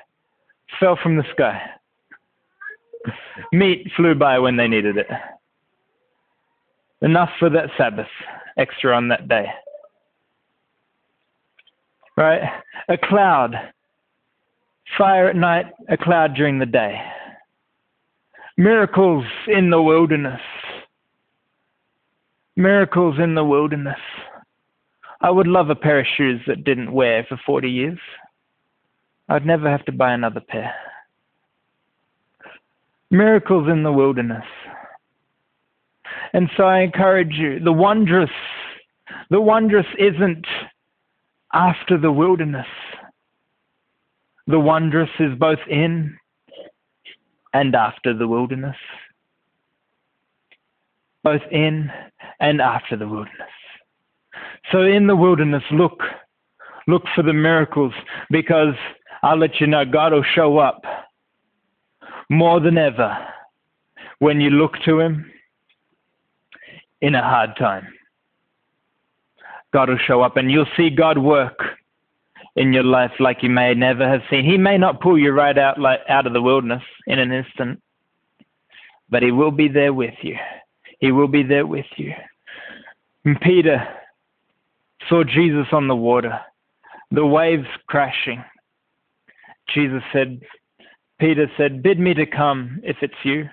fell 0.79 0.97
from 1.01 1.17
the 1.17 1.25
sky. 1.34 1.62
Meat 3.51 3.91
flew 3.95 4.15
by 4.15 4.39
when 4.39 4.57
they 4.57 4.67
needed 4.67 4.97
it. 4.97 5.07
Enough 7.01 7.29
for 7.39 7.49
that 7.49 7.69
Sabbath, 7.77 8.07
extra 8.57 8.95
on 8.95 9.07
that 9.07 9.27
day. 9.27 9.45
Right? 12.17 12.41
A 12.89 12.97
cloud. 12.97 13.55
Fire 14.97 15.29
at 15.29 15.35
night, 15.35 15.67
a 15.88 15.97
cloud 15.97 16.33
during 16.35 16.59
the 16.59 16.65
day. 16.65 16.99
Miracles 18.57 19.25
in 19.47 19.69
the 19.69 19.81
wilderness. 19.81 20.41
Miracles 22.57 23.15
in 23.19 23.35
the 23.35 23.43
wilderness. 23.45 23.99
I 25.21 25.29
would 25.29 25.47
love 25.47 25.69
a 25.69 25.75
pair 25.75 25.99
of 25.99 26.05
shoes 26.17 26.41
that 26.47 26.65
didn't 26.65 26.91
wear 26.91 27.25
for 27.29 27.39
40 27.45 27.69
years. 27.69 27.99
I'd 29.29 29.45
never 29.45 29.69
have 29.69 29.85
to 29.85 29.91
buy 29.91 30.12
another 30.12 30.41
pair. 30.41 30.73
Miracles 33.11 33.67
in 33.69 33.83
the 33.83 33.91
wilderness. 33.91 34.45
And 36.33 36.49
so 36.55 36.63
I 36.63 36.81
encourage 36.81 37.33
you, 37.33 37.59
the 37.59 37.71
wondrous, 37.71 38.29
the 39.29 39.41
wondrous 39.41 39.85
isn't 39.97 40.45
after 41.53 41.97
the 41.97 42.11
wilderness. 42.11 42.67
The 44.47 44.59
wondrous 44.59 45.09
is 45.19 45.37
both 45.37 45.59
in 45.69 46.17
and 47.53 47.75
after 47.75 48.13
the 48.13 48.27
wilderness. 48.27 48.75
Both 51.23 51.41
in 51.51 51.91
and 52.39 52.61
after 52.61 52.95
the 52.95 53.07
wilderness. 53.07 53.49
So 54.71 54.83
in 54.83 55.07
the 55.07 55.15
wilderness, 55.15 55.63
look, 55.71 55.99
look 56.87 57.03
for 57.15 57.23
the 57.23 57.33
miracles 57.33 57.93
because 58.29 58.75
I'll 59.23 59.37
let 59.37 59.59
you 59.59 59.67
know 59.67 59.83
God 59.85 60.13
will 60.13 60.23
show 60.35 60.59
up 60.59 60.81
more 62.29 62.59
than 62.59 62.77
ever 62.77 63.17
when 64.19 64.39
you 64.39 64.49
look 64.49 64.73
to 64.85 64.99
Him 64.99 65.31
in 67.01 67.15
a 67.15 67.21
hard 67.21 67.55
time. 67.57 67.87
God 69.73 69.89
will 69.89 69.97
show 69.97 70.21
up 70.21 70.37
and 70.37 70.51
you'll 70.51 70.65
see 70.75 70.89
God 70.89 71.17
work 71.17 71.59
in 72.55 72.73
your 72.73 72.83
life 72.83 73.11
like 73.19 73.43
you 73.43 73.49
may 73.49 73.73
never 73.73 74.07
have 74.07 74.21
seen. 74.29 74.43
He 74.43 74.57
may 74.57 74.77
not 74.77 75.01
pull 75.01 75.17
you 75.17 75.31
right 75.31 75.57
out 75.57 75.79
like 75.79 75.99
out 76.09 76.25
of 76.27 76.33
the 76.33 76.41
wilderness 76.41 76.83
in 77.07 77.19
an 77.19 77.31
instant, 77.31 77.81
but 79.09 79.23
he 79.23 79.31
will 79.31 79.51
be 79.51 79.67
there 79.67 79.93
with 79.93 80.15
you. 80.21 80.35
He 80.99 81.11
will 81.11 81.27
be 81.27 81.43
there 81.43 81.65
with 81.65 81.85
you. 81.97 82.13
And 83.25 83.39
Peter 83.41 83.87
saw 85.07 85.23
Jesus 85.23 85.67
on 85.71 85.87
the 85.87 85.95
water, 85.95 86.39
the 87.11 87.25
waves 87.25 87.67
crashing. 87.87 88.43
Jesus 89.73 90.01
said, 90.11 90.41
Peter 91.19 91.51
said, 91.58 91.84
Bid 91.84 91.99
me 91.99 92.13
to 92.13 92.25
come 92.25 92.79
if 92.84 92.97
it's 93.01 93.13
you. 93.23 93.49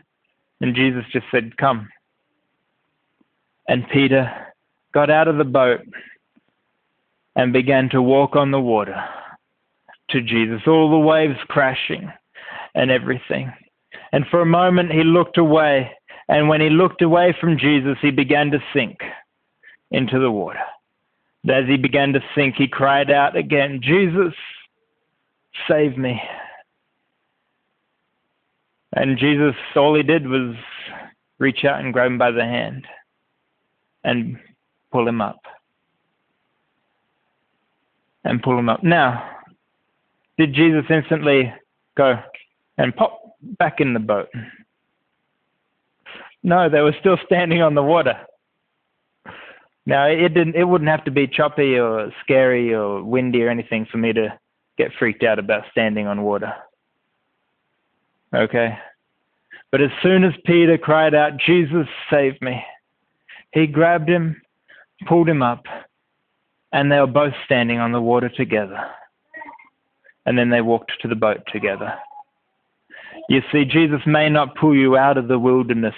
And 0.61 0.75
Jesus 0.75 1.05
just 1.13 1.27
said, 1.31 1.57
Come. 1.57 1.89
And 3.69 3.89
Peter 3.93 4.31
got 4.95 5.11
out 5.11 5.29
of 5.29 5.37
the 5.37 5.45
boat 5.45 5.81
and 7.35 7.53
began 7.53 7.89
to 7.91 8.01
walk 8.01 8.37
on 8.37 8.51
the 8.51 8.61
water 8.61 8.97
to 10.11 10.23
Jesus, 10.23 10.63
all 10.67 10.91
the 10.91 10.99
waves 10.99 11.39
crashing 11.49 12.11
and 12.75 12.91
everything. 12.91 13.53
And 14.13 14.25
for 14.31 14.41
a 14.41 14.47
moment 14.47 14.93
he 14.93 15.03
looked 15.03 15.37
away, 15.37 15.91
and 16.29 16.49
when 16.49 16.61
he 16.61 16.71
looked 16.71 17.03
away 17.03 17.37
from 17.41 17.59
Jesus, 17.59 17.99
he 18.01 18.11
began 18.11 18.51
to 18.53 18.59
sink 18.73 18.99
into 19.91 20.19
the 20.19 20.31
water. 20.31 20.61
As 21.49 21.67
he 21.67 21.77
began 21.77 22.13
to 22.13 22.21
sink, 22.35 22.55
he 22.57 22.69
cried 22.69 23.11
out 23.11 23.37
again, 23.37 23.81
Jesus, 23.83 24.35
save 25.69 25.99
me. 25.99 26.21
And 28.97 29.19
Jesus, 29.19 29.55
all 29.77 29.95
he 29.95 30.03
did 30.03 30.27
was 30.27 30.57
reach 31.39 31.67
out 31.67 31.81
and 31.81 31.93
grab 31.93 32.11
him 32.11 32.19
by 32.19 32.31
the 32.31 32.43
hand 32.43 32.87
and 34.03 34.39
pull 34.91 35.07
him 35.07 35.21
up. 35.21 35.39
And 38.25 38.43
pull 38.43 38.59
him 38.59 38.71
up. 38.71 38.83
Now, 38.83 39.23
did 40.39 40.55
Jesus 40.55 40.85
instantly 40.89 41.53
go 41.95 42.19
and 42.79 42.97
pop 42.97 43.21
back 43.59 43.81
in 43.81 43.93
the 43.93 44.01
boat? 44.01 44.29
No, 46.43 46.71
they 46.71 46.81
were 46.81 46.97
still 46.99 47.19
standing 47.27 47.61
on 47.61 47.75
the 47.75 47.83
water. 47.83 48.17
Now 49.85 50.07
it 50.07 50.35
didn't 50.35 50.57
it 50.57 50.65
wouldn't 50.65 50.91
have 50.91 51.05
to 51.05 51.13
be 51.13 51.29
choppy 51.29 51.79
or 51.79 52.11
scary 52.25 52.75
or 52.75 53.05
windy 53.05 53.43
or 53.45 53.49
anything 53.49 53.87
for 53.87 53.99
me 53.99 54.13
to 54.15 54.37
get 54.77 54.91
freaked 54.99 55.23
out 55.23 55.39
about 55.39 55.63
standing 55.71 56.09
on 56.09 56.23
water. 56.23 56.53
Okay? 58.35 58.79
But 59.71 59.83
as 59.83 59.91
soon 60.03 60.25
as 60.25 60.33
Peter 60.45 60.79
cried 60.79 61.15
out, 61.15 61.39
Jesus, 61.45 61.87
save 62.11 62.41
me, 62.41 62.63
he 63.53 63.67
grabbed 63.67 64.09
him, 64.09 64.41
pulled 65.07 65.29
him 65.29 65.43
up, 65.43 65.65
and 66.73 66.91
they 66.91 67.01
were 67.01 67.07
both 67.07 67.35
standing 67.45 67.79
on 67.79 67.93
the 67.93 68.01
water 68.01 68.29
together. 68.29 68.79
And 70.25 70.37
then 70.37 70.51
they 70.51 70.61
walked 70.61 70.93
to 71.03 71.09
the 71.09 71.15
boat 71.15 71.41
together. 71.53 71.95
You 73.29 73.43
see, 73.51 73.65
Jesus 73.65 74.01
may 74.07 74.29
not 74.29 74.55
pull 74.57 74.77
you 74.77 74.97
out 74.97 75.19
of 75.19 75.29
the 75.29 75.39
wilderness 75.39 75.95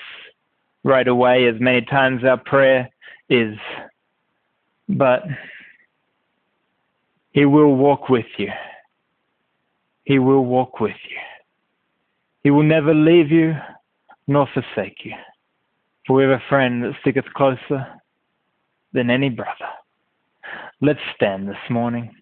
right 0.85 1.07
away, 1.07 1.47
as 1.47 1.61
many 1.61 1.83
times 1.83 2.25
our 2.25 2.39
prayer 2.39 2.89
is, 3.29 3.57
but 4.89 5.25
He 7.33 7.45
will 7.45 7.75
walk 7.75 8.09
with 8.09 8.27
you. 8.39 8.51
He 10.05 10.19
will 10.19 10.45
walk 10.45 10.81
with 10.81 10.97
you. 11.11 11.19
He 12.49 12.51
will 12.51 12.63
never 12.63 12.95
leave 12.95 13.31
you 13.31 13.55
nor 14.27 14.49
forsake 14.55 15.05
you. 15.05 15.13
For 16.07 16.17
we 16.17 16.23
have 16.23 16.33
a 16.33 16.43
friend 16.49 16.83
that 16.83 16.95
sticketh 17.03 17.27
closer 17.35 17.87
than 18.95 19.11
any 19.11 19.29
brother. 19.29 19.53
Let's 20.81 20.99
stand 21.15 21.47
this 21.47 21.59
morning. 21.69 22.17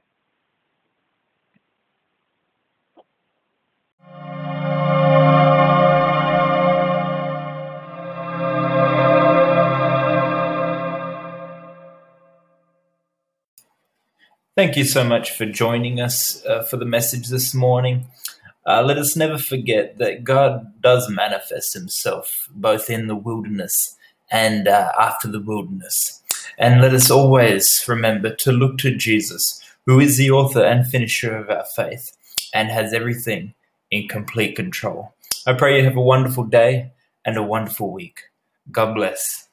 Thank 14.57 14.77
you 14.77 14.83
so 14.83 15.05
much 15.05 15.31
for 15.31 15.47
joining 15.47 16.01
us 16.01 16.45
uh, 16.45 16.65
for 16.65 16.79
the 16.79 16.85
message 16.85 17.29
this 17.29 17.55
morning. 17.55 18.07
Uh, 18.67 18.83
let 18.83 18.99
us 18.99 19.15
never 19.17 19.39
forget 19.39 19.99
that 19.99 20.25
God 20.25 20.73
does 20.83 21.09
manifest 21.09 21.73
himself 21.73 22.49
both 22.51 22.91
in 22.91 23.07
the 23.07 23.15
wilderness 23.15 23.97
and 24.31 24.67
uh, 24.67 24.91
after 24.99 25.29
the 25.29 25.41
wilderness. 25.41 26.23
And 26.59 26.81
let 26.81 26.95
us 26.95 27.11
always 27.11 27.65
remember 27.87 28.35
to 28.35 28.53
look 28.53 28.79
to 28.79 28.97
Jesus, 28.97 29.61
who 29.85 30.01
is 30.01 30.19
the 30.19 30.31
author 30.31 30.65
and 30.65 30.87
finisher 30.87 31.37
of 31.37 31.49
our 31.49 31.65
faith 31.77 32.17
and 32.53 32.69
has 32.71 32.93
everything 32.93 33.55
in 33.91 34.09
complete 34.09 34.57
control. 34.57 35.15
I 35.47 35.53
pray 35.53 35.79
you 35.79 35.85
have 35.85 35.97
a 35.97 36.01
wonderful 36.01 36.45
day 36.45 36.91
and 37.25 37.37
a 37.37 37.43
wonderful 37.43 37.93
week. 37.93 38.23
God 38.73 38.95
bless. 38.95 39.46